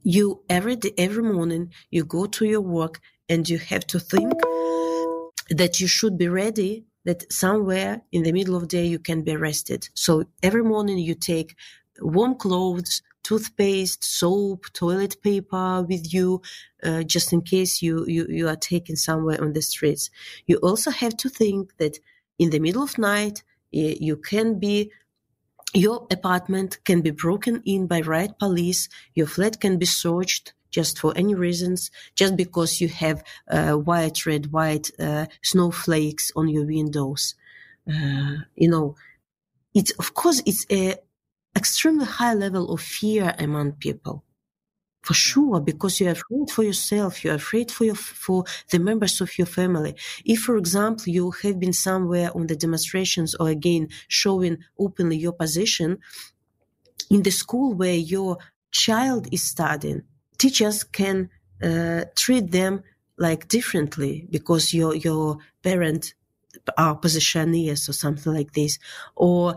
you 0.04 0.44
every 0.50 0.76
day, 0.76 0.92
every 0.98 1.24
morning 1.24 1.72
you 1.90 2.04
go 2.04 2.26
to 2.26 2.46
your 2.46 2.62
work 2.62 3.00
and 3.30 3.48
you 3.50 3.58
have 3.58 3.86
to 3.88 4.00
think 4.00 4.34
that 5.50 5.80
you 5.80 5.88
should 5.88 6.18
be 6.18 6.28
ready 6.28 6.86
that 7.06 7.32
somewhere 7.32 8.02
in 8.12 8.24
the 8.24 8.32
middle 8.32 8.56
of 8.56 8.62
the 8.62 8.68
day 8.68 8.86
you 8.86 9.00
can 9.00 9.22
be 9.24 9.36
arrested. 9.36 9.90
So 9.94 10.26
every 10.42 10.64
morning 10.64 10.98
you 10.98 11.16
take 11.16 11.56
warm 12.00 12.36
clothes, 12.36 13.02
toothpaste, 13.24 14.04
soap, 14.04 14.66
toilet 14.74 15.22
paper 15.22 15.84
with 15.84 16.14
you, 16.14 16.42
uh, 16.84 17.04
just 17.04 17.32
in 17.34 17.42
case 17.42 17.82
you, 17.82 18.06
you, 18.08 18.26
you 18.30 18.48
are 18.48 18.56
taken 18.56 18.96
somewhere 18.96 19.42
on 19.42 19.54
the 19.54 19.62
streets. 19.62 20.10
You 20.46 20.58
also 20.58 20.92
have 20.92 21.16
to 21.18 21.30
think 21.30 21.78
that 21.78 22.00
in 22.40 22.50
the 22.50 22.60
middle 22.60 22.84
of 22.84 22.98
night, 22.98 23.44
you 23.72 24.18
can 24.18 24.60
be 24.60 24.92
your 25.74 26.06
apartment 26.12 26.78
can 26.86 27.02
be 27.02 27.10
broken 27.10 27.64
in 27.66 27.88
by 27.88 28.02
riot 28.02 28.38
police. 28.38 28.90
Your 29.16 29.26
flat 29.26 29.60
can 29.60 29.80
be 29.80 29.88
searched 29.88 30.54
just 30.74 31.00
for 31.00 31.14
any 31.16 31.36
reasons, 31.36 31.92
just 32.16 32.36
because 32.36 32.82
you 32.82 32.90
have 32.90 33.24
uh, 33.50 33.74
white, 33.74 34.26
red, 34.26 34.52
white 34.52 34.90
uh, 35.00 35.28
snowflakes 35.42 36.32
on 36.36 36.50
your 36.50 36.66
windows. 36.66 37.36
Uh, 37.88 38.38
you 38.56 38.70
know, 38.70 38.96
it's 39.74 39.92
of 39.92 40.14
course 40.14 40.42
it's 40.46 40.66
a 40.72 40.96
extremely 41.56 42.06
high 42.06 42.34
level 42.34 42.74
of 42.74 42.82
fear 42.82 43.36
among 43.38 43.74
people. 43.74 44.24
For 45.04 45.14
sure, 45.14 45.60
because 45.60 46.00
you're 46.00 46.12
afraid 46.12 46.50
for 46.50 46.64
yourself, 46.64 47.24
you're 47.24 47.36
afraid 47.36 47.70
for 47.70 47.84
your, 47.84 47.96
for 47.96 48.46
the 48.70 48.80
members 48.80 49.20
of 49.20 49.38
your 49.38 49.48
family. 49.48 49.96
If, 50.24 50.40
for 50.40 50.56
example, 50.56 51.10
you 51.10 51.32
have 51.44 51.60
been 51.60 51.74
somewhere 51.74 52.32
on 52.34 52.48
the 52.48 52.56
demonstrations 52.56 53.36
or 53.36 53.50
again 53.50 53.90
showing 54.08 54.60
openly 54.80 55.18
your 55.18 55.34
position 55.34 56.00
in 57.10 57.22
the 57.22 57.32
school 57.32 57.74
where 57.74 57.96
your 57.96 58.38
child 58.72 59.28
is 59.32 59.44
studying, 59.44 60.04
teachers 60.44 60.78
can 61.00 61.18
uh, 61.68 62.02
treat 62.24 62.46
them 62.60 62.74
like 63.18 63.42
differently 63.58 64.14
because 64.36 64.64
your 64.80 64.94
your 65.08 65.38
parent 65.68 66.04
are 66.78 66.96
positioners 67.06 67.82
or 67.90 67.94
something 67.94 68.34
like 68.40 68.52
this, 68.60 68.74
or 69.16 69.56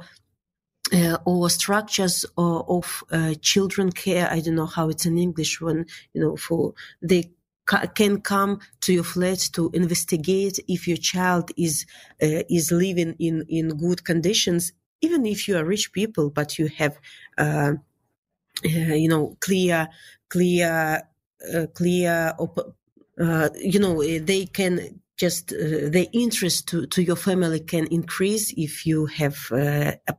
uh, 0.92 1.18
or 1.24 1.50
structures 1.50 2.24
of, 2.36 2.64
of 2.68 2.86
uh, 3.10 3.34
children 3.40 3.90
care. 4.04 4.26
I 4.30 4.40
don't 4.40 4.54
know 4.60 4.72
how 4.76 4.88
it's 4.88 5.06
in 5.06 5.18
English 5.18 5.60
when, 5.60 5.86
you 6.14 6.20
know, 6.22 6.36
for 6.36 6.74
they 7.10 7.22
ca- 7.70 7.88
can 8.00 8.20
come 8.20 8.60
to 8.82 8.92
your 8.92 9.04
flat 9.04 9.40
to 9.54 9.70
investigate 9.72 10.58
if 10.68 10.86
your 10.86 11.00
child 11.12 11.50
is, 11.56 11.86
uh, 12.22 12.42
is 12.48 12.70
living 12.70 13.12
in, 13.18 13.44
in 13.48 13.76
good 13.84 14.04
conditions, 14.04 14.72
even 15.00 15.26
if 15.26 15.48
you 15.48 15.56
are 15.58 15.64
rich 15.64 15.92
people, 15.92 16.30
but 16.30 16.58
you 16.58 16.68
have, 16.68 16.94
uh, 17.36 17.72
you 18.64 19.08
know, 19.08 19.36
clear, 19.40 19.88
clear, 20.28 21.02
uh, 21.54 21.66
clear, 21.74 22.34
op- 22.38 22.76
you 23.56 23.78
know, 23.78 24.02
they 24.02 24.46
can 24.46 25.00
just 25.16 25.52
uh, 25.52 25.88
the 25.90 26.08
interest 26.12 26.68
to, 26.68 26.86
to 26.88 27.02
your 27.02 27.16
family 27.16 27.60
can 27.60 27.86
increase 27.88 28.52
if 28.56 28.86
you 28.86 29.06
have 29.06 29.36
uh, 29.52 29.92
a 30.08 30.14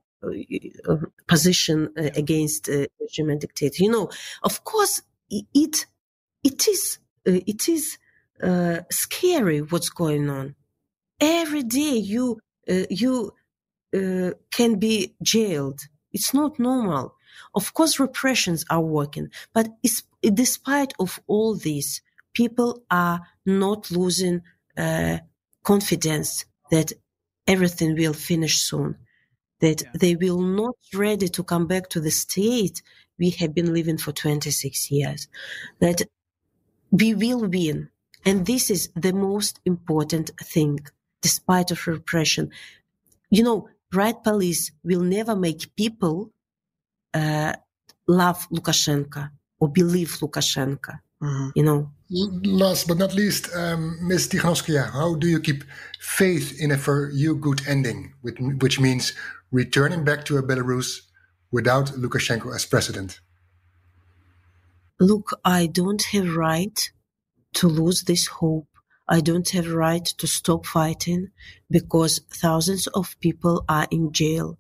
uh, 0.90 0.98
position 1.28 1.90
uh, 1.98 2.10
against 2.16 2.70
uh, 2.70 2.86
German 3.12 3.40
dictator. 3.40 3.84
You 3.84 3.92
know, 3.92 4.10
of 4.44 4.64
course, 4.64 5.02
it 5.30 5.86
it 6.44 6.68
is 6.68 7.00
it 7.26 7.70
is 7.70 7.98
scary 8.92 9.62
what's 9.62 9.90
going 9.90 10.30
on. 10.30 10.56
Every 11.22 11.64
day 11.64 11.96
you 11.98 12.40
you 12.90 13.34
can 13.94 14.80
be 14.80 15.16
jailed. 15.24 15.82
It's 16.14 16.34
not 16.34 16.60
normal. 16.60 17.17
Of 17.56 17.74
course, 17.74 18.00
repressions 18.00 18.66
are 18.70 18.82
working, 18.82 19.30
but 19.54 19.70
despite 20.22 20.94
of 21.00 21.20
all 21.28 21.56
this, 21.56 22.02
people 22.34 22.84
are 22.92 23.22
not 23.46 23.92
losing 23.92 24.42
uh, 24.78 25.18
confidence 25.64 26.46
that 26.72 26.94
everything 27.48 27.96
will 27.96 28.14
finish 28.14 28.60
soon 28.60 28.96
that 29.60 29.82
yeah. 29.82 29.90
they 30.00 30.16
will 30.16 30.40
not 30.40 30.76
ready 30.94 31.28
to 31.28 31.44
come 31.44 31.66
back 31.66 31.90
to 31.90 32.00
the 32.00 32.12
state 32.12 32.82
we 33.18 33.32
have 33.32 33.54
been 33.56 33.74
living 33.74 33.98
for 33.98 34.12
26 34.12 34.92
years 34.92 35.28
that 35.80 36.02
we 36.92 37.14
will 37.14 37.48
win 37.48 37.90
and 38.26 38.46
this 38.46 38.70
is 38.70 38.90
the 38.96 39.14
most 39.14 39.60
important 39.66 40.32
thing 40.42 40.80
despite 41.22 41.72
of 41.72 41.88
repression 41.88 42.52
you 43.30 43.44
know 43.44 43.68
right 43.94 44.24
police 44.24 44.72
will 44.84 45.02
never 45.02 45.36
make 45.36 45.76
people 45.76 46.32
uh, 47.18 47.54
love 48.08 48.40
lukashenko 48.56 49.22
or 49.60 49.68
believe 49.80 50.12
lukashenko 50.22 50.94
mm-hmm. 51.22 51.50
you 51.56 51.64
know 51.64 51.80
last 52.64 52.88
but 52.88 52.98
not 52.98 53.14
least 53.14 53.44
um, 53.56 53.98
ms 54.08 54.30
Tikhanovskaya, 54.30 54.92
how 54.92 55.16
do 55.16 55.28
you 55.28 55.40
keep 55.40 55.64
faith 56.00 56.48
in 56.64 56.72
a 56.72 56.78
for 56.78 57.12
you 57.12 57.36
good 57.36 57.62
ending 57.68 58.14
which 58.62 58.80
means 58.80 59.14
returning 59.52 60.04
back 60.04 60.26
to 60.26 60.38
a 60.38 60.44
Belarus 60.44 61.02
without 61.52 61.88
Lukashenko 61.88 62.54
as 62.54 62.66
president? 62.66 63.20
Look, 65.00 65.30
I 65.46 65.68
don't 65.68 66.02
have 66.12 66.36
right 66.36 66.92
to 67.56 67.68
lose 67.68 68.04
this 68.04 68.28
hope. 68.28 68.68
I 69.08 69.22
don't 69.22 69.50
have 69.50 69.72
right 69.72 70.04
to 70.06 70.28
stop 70.28 70.66
fighting 70.66 71.30
because 71.70 72.20
thousands 72.30 72.88
of 72.88 73.16
people 73.20 73.64
are 73.70 73.88
in 73.90 74.12
jail. 74.12 74.58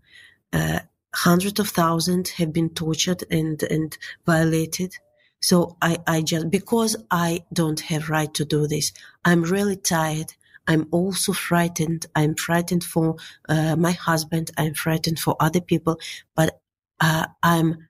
Uh, 0.53 0.79
hundreds 1.17 1.59
of 1.59 1.69
thousands 1.69 2.29
have 2.31 2.53
been 2.53 2.69
tortured 2.69 3.23
and, 3.31 3.63
and 3.63 3.97
violated. 4.25 4.93
So 5.41 5.77
I, 5.81 5.97
I 6.05 6.21
just, 6.21 6.49
because 6.49 6.95
I 7.09 7.43
don't 7.51 7.79
have 7.91 8.09
right 8.09 8.33
to 8.35 8.45
do 8.45 8.67
this, 8.67 8.91
I'm 9.25 9.43
really 9.43 9.75
tired. 9.75 10.33
I'm 10.67 10.87
also 10.91 11.33
frightened. 11.33 12.05
I'm 12.13 12.35
frightened 12.35 12.83
for 12.83 13.15
uh, 13.47 13.75
my 13.75 13.91
husband. 13.91 14.51
I'm 14.57 14.73
frightened 14.73 15.19
for 15.19 15.35
other 15.39 15.61
people, 15.61 15.99
but 16.35 16.59
uh, 16.99 17.27
I'm, 17.41 17.87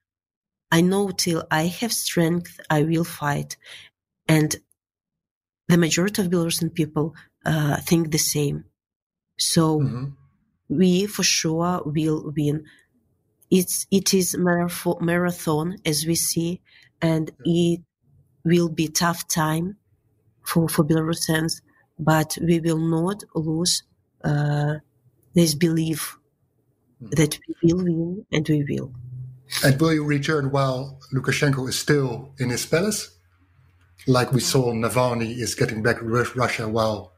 I 0.72 0.82
know 0.82 1.10
till 1.10 1.44
I 1.50 1.64
have 1.80 1.92
strength, 1.92 2.60
I 2.70 2.84
will 2.84 3.06
fight. 3.06 3.58
And 4.28 4.56
the 5.68 5.78
majority 5.78 6.22
of 6.22 6.30
Belarusian 6.30 6.74
people 6.74 7.16
uh, 7.46 7.78
think 7.78 8.12
the 8.12 8.18
same. 8.18 8.66
So 9.38 9.80
mm-hmm. 9.80 10.06
we 10.70 11.08
for 11.08 11.24
sure 11.24 11.82
will 11.86 12.32
win. 12.36 12.66
It's 13.50 13.88
it 13.92 14.14
is 14.14 14.36
marathon 14.38 15.78
as 15.86 16.06
we 16.06 16.16
see, 16.16 16.62
and 17.02 17.32
it 17.46 17.82
will 18.44 18.70
be 18.70 18.88
tough 18.88 19.28
time 19.28 19.78
for 20.44 20.68
for 20.68 20.84
Belarusians, 20.84 21.62
but 22.00 22.38
we 22.42 22.60
will 22.60 22.78
not 22.80 23.24
lose 23.36 23.84
uh, 24.24 24.76
this 25.34 25.56
belief 25.56 26.18
mm-hmm. 27.02 27.16
that 27.16 27.40
we 27.64 27.74
will 27.74 27.84
win 27.84 28.26
and 28.32 28.48
we 28.50 28.66
will. 28.70 28.92
And 29.64 29.80
will 29.80 29.94
you 29.94 30.04
return 30.04 30.52
while 30.52 31.00
Lukashenko 31.14 31.70
is 31.70 31.80
still 31.80 32.34
in 32.40 32.50
his 32.50 32.66
palace? 32.66 33.18
Like 34.06 34.32
we 34.32 34.42
saw 34.42 34.74
Navalny 34.74 35.38
is 35.38 35.56
getting 35.56 35.82
back 35.82 36.00
to 36.00 36.06
Russia 36.06 36.68
while 36.68 37.14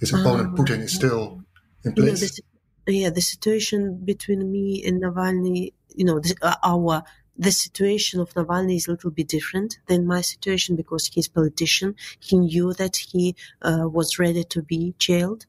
his 0.00 0.12
opponent 0.12 0.58
uh, 0.58 0.62
Putin 0.62 0.80
is 0.80 0.94
still 0.94 1.42
in 1.84 1.92
place. 1.92 2.22
You 2.22 2.44
know, 2.44 2.53
yeah, 2.86 3.10
the 3.10 3.20
situation 3.20 4.04
between 4.04 4.50
me 4.50 4.82
and 4.86 5.02
Navalny, 5.02 5.72
you 5.94 6.04
know, 6.04 6.20
the, 6.20 6.34
uh, 6.42 6.56
our 6.62 7.02
the 7.36 7.50
situation 7.50 8.20
of 8.20 8.32
Navalny 8.34 8.76
is 8.76 8.86
a 8.86 8.92
little 8.92 9.10
bit 9.10 9.28
different 9.28 9.78
than 9.88 10.06
my 10.06 10.20
situation 10.20 10.76
because 10.76 11.06
he's 11.06 11.26
a 11.26 11.30
politician. 11.30 11.96
He 12.20 12.38
knew 12.38 12.72
that 12.74 12.96
he 12.96 13.34
uh, 13.62 13.88
was 13.88 14.18
ready 14.18 14.44
to 14.44 14.62
be 14.62 14.94
jailed. 14.98 15.46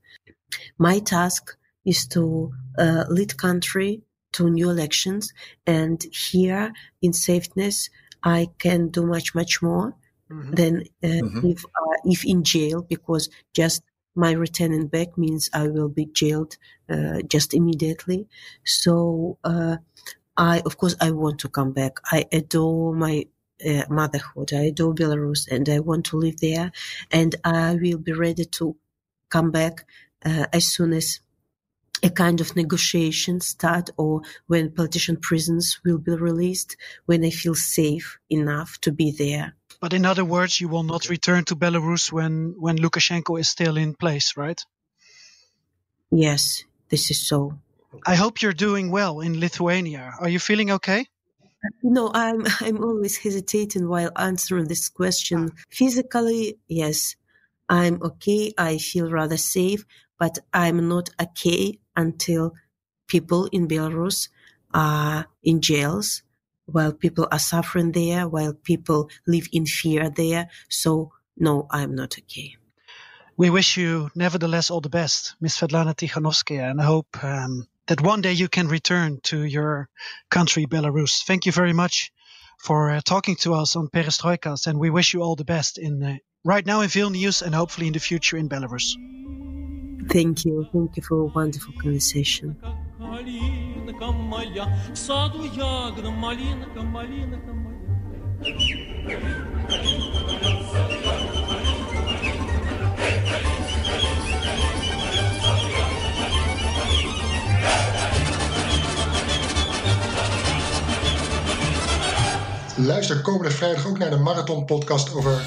My 0.79 0.99
task 0.99 1.55
is 1.85 2.07
to 2.07 2.51
uh, 2.77 3.05
lead 3.09 3.37
country 3.37 4.01
to 4.33 4.49
new 4.49 4.69
elections, 4.69 5.33
and 5.65 6.03
here 6.11 6.73
in 7.01 7.13
safeness, 7.13 7.89
I 8.23 8.49
can 8.57 8.89
do 8.89 9.05
much 9.05 9.35
much 9.35 9.61
more 9.61 9.95
mm-hmm. 10.29 10.51
than 10.51 10.83
uh, 11.03 11.07
mm-hmm. 11.07 11.47
if 11.47 11.63
uh, 11.65 11.97
if 12.05 12.25
in 12.25 12.43
jail 12.43 12.81
because 12.81 13.29
just 13.53 13.83
my 14.15 14.31
returning 14.31 14.87
back 14.87 15.17
means 15.17 15.49
I 15.53 15.67
will 15.67 15.89
be 15.89 16.05
jailed 16.05 16.57
uh, 16.89 17.21
just 17.27 17.53
immediately. 17.53 18.27
So 18.65 19.37
uh, 19.43 19.77
I, 20.37 20.61
of 20.65 20.77
course, 20.77 20.95
I 20.99 21.11
want 21.11 21.39
to 21.39 21.49
come 21.49 21.71
back. 21.73 21.99
I 22.05 22.25
adore 22.31 22.93
my 22.93 23.27
uh, 23.65 23.83
motherhood. 23.89 24.53
I 24.53 24.63
adore 24.65 24.93
Belarus, 24.93 25.47
and 25.49 25.67
I 25.69 25.79
want 25.79 26.05
to 26.07 26.17
live 26.17 26.39
there. 26.39 26.71
And 27.11 27.35
I 27.43 27.75
will 27.75 27.97
be 27.99 28.13
ready 28.13 28.45
to 28.45 28.75
come 29.29 29.51
back 29.51 29.85
uh, 30.25 30.45
as 30.53 30.65
soon 30.65 30.93
as 30.93 31.19
a 32.03 32.09
kind 32.09 32.41
of 32.41 32.55
negotiation 32.55 33.39
start 33.39 33.89
or 33.97 34.21
when 34.47 34.71
politician 34.71 35.17
prisons 35.17 35.79
will 35.85 35.97
be 35.97 36.13
released 36.13 36.75
when 37.05 37.23
I 37.23 37.29
feel 37.29 37.55
safe 37.55 38.19
enough 38.29 38.79
to 38.81 38.91
be 38.91 39.11
there. 39.11 39.55
But 39.85 39.93
in 39.93 40.03
other 40.03 40.25
words, 40.25 40.59
you 40.59 40.67
will 40.67 40.81
not 40.81 41.09
return 41.09 41.45
to 41.45 41.55
Belarus 41.55 42.11
when, 42.11 42.55
when 42.57 42.75
Lukashenko 42.75 43.39
is 43.39 43.49
still 43.49 43.77
in 43.77 43.93
place, 43.93 44.35
right? 44.35 44.59
Yes, 46.09 46.63
this 46.89 47.11
is 47.11 47.27
so. 47.27 47.59
I 48.03 48.15
hope 48.15 48.41
you're 48.41 48.61
doing 48.67 48.89
well 48.89 49.19
in 49.19 49.39
Lithuania. 49.39 50.15
Are 50.19 50.27
you 50.27 50.39
feeling 50.39 50.71
okay? 50.71 51.05
You 51.83 51.91
know, 51.91 52.09
I'm 52.11 52.47
I'm 52.61 52.83
always 52.83 53.17
hesitating 53.17 53.87
while 53.87 54.09
answering 54.15 54.67
this 54.67 54.89
question. 54.89 55.51
Ah. 55.53 55.61
Physically, 55.69 56.57
yes, 56.67 57.15
I'm 57.69 58.01
okay. 58.01 58.53
I 58.57 58.79
feel 58.79 59.11
rather 59.11 59.37
safe, 59.37 59.85
but 60.17 60.39
I'm 60.51 60.89
not 60.89 61.11
okay 61.21 61.77
until 61.95 62.53
people 63.07 63.49
in 63.51 63.67
Belarus 63.67 64.29
are 64.73 65.27
in 65.43 65.61
jails 65.61 66.23
while 66.65 66.93
people 66.93 67.27
are 67.31 67.39
suffering 67.39 67.91
there, 67.91 68.27
while 68.27 68.53
people 68.53 69.09
live 69.27 69.47
in 69.51 69.65
fear 69.65 70.09
there. 70.09 70.49
So, 70.69 71.11
no, 71.37 71.67
I'm 71.69 71.95
not 71.95 72.17
okay. 72.17 72.55
We 73.37 73.49
wish 73.49 73.77
you, 73.77 74.09
nevertheless, 74.15 74.71
all 74.71 74.81
the 74.81 74.89
best, 74.89 75.35
Ms. 75.41 75.57
Svetlana 75.57 75.93
Tikhanovskaya, 75.93 76.71
and 76.71 76.79
I 76.79 76.85
hope 76.85 77.21
um, 77.23 77.67
that 77.87 78.01
one 78.01 78.21
day 78.21 78.31
you 78.31 78.47
can 78.47 78.67
return 78.69 79.19
to 79.23 79.43
your 79.43 79.89
country, 80.29 80.65
Belarus. 80.65 81.23
Thank 81.25 81.45
you 81.45 81.51
very 81.51 81.73
much 81.73 82.11
for 82.57 82.91
uh, 82.91 83.01
talking 83.03 83.35
to 83.37 83.53
us 83.53 83.75
on 83.75 83.89
Perestrojkast, 83.89 84.67
and 84.67 84.79
we 84.79 84.89
wish 84.89 85.13
you 85.13 85.21
all 85.21 85.35
the 85.35 85.43
best 85.43 85.77
in 85.77 86.01
uh, 86.01 86.15
right 86.45 86.65
now 86.65 86.81
in 86.81 86.89
Vilnius 86.89 87.41
and 87.41 87.53
hopefully 87.53 87.87
in 87.87 87.93
the 87.93 87.99
future 87.99 88.37
in 88.37 88.47
Belarus. 88.47 88.95
Thank 90.09 90.45
you. 90.45 90.65
Thank 90.71 90.97
you 90.97 91.03
for 91.03 91.21
a 91.21 91.25
wonderful 91.25 91.73
conversation. 91.81 92.55
малинка 93.94 94.12
моя, 94.12 94.66
в 94.92 94.98
саду 94.98 95.44
ягода, 95.44 96.10
малинка, 96.10 96.82
малинка 96.82 97.52
моя. 97.52 97.70
Luister 112.76 113.22
komende 113.22 113.50
vrijdag 113.50 113.86
ook 113.86 113.98
naar 113.98 114.10
de 114.10 114.16
Marathon 114.16 114.64
podcast 114.64 115.14
over 115.14 115.42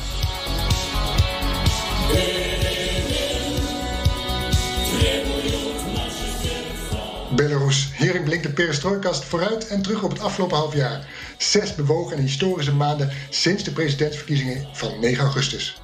Belarus. 7.39 7.91
Hierin 7.97 8.24
blinkt 8.24 8.47
de 8.47 8.53
perestrojkast 8.53 9.24
vooruit 9.24 9.66
en 9.66 9.82
terug 9.82 10.03
op 10.03 10.11
het 10.11 10.20
afgelopen 10.20 10.57
half 10.57 10.74
jaar. 10.74 11.09
Zes 11.36 11.74
bewogen 11.74 12.16
en 12.16 12.22
historische 12.22 12.74
maanden 12.74 13.11
sinds 13.30 13.64
de 13.64 13.70
presidentsverkiezingen 13.70 14.68
van 14.72 15.01
9 15.01 15.24
augustus. 15.24 15.80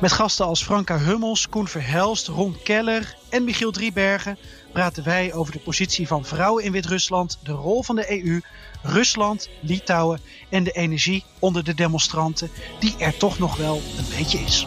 Met 0.00 0.12
gasten 0.12 0.46
als 0.46 0.64
Franka 0.64 0.98
Hummels, 0.98 1.48
Koen 1.48 1.68
Verhelst, 1.68 2.26
Ron 2.26 2.56
Keller 2.62 3.16
en 3.28 3.44
Michiel 3.44 3.70
Driebergen 3.70 4.38
praten 4.72 5.04
wij 5.04 5.32
over 5.32 5.52
de 5.52 5.58
positie 5.58 6.06
van 6.06 6.24
vrouwen 6.24 6.64
in 6.64 6.72
Wit-Rusland, 6.72 7.38
de 7.42 7.52
rol 7.52 7.82
van 7.82 7.96
de 7.96 8.24
EU, 8.24 8.40
Rusland, 8.82 9.48
Litouwen 9.60 10.20
en 10.50 10.64
de 10.64 10.72
energie 10.72 11.24
onder 11.38 11.64
de 11.64 11.74
demonstranten, 11.74 12.50
die 12.80 12.94
er 12.98 13.16
toch 13.16 13.38
nog 13.38 13.56
wel 13.56 13.82
een 13.98 14.16
beetje 14.16 14.38
is. 14.38 14.66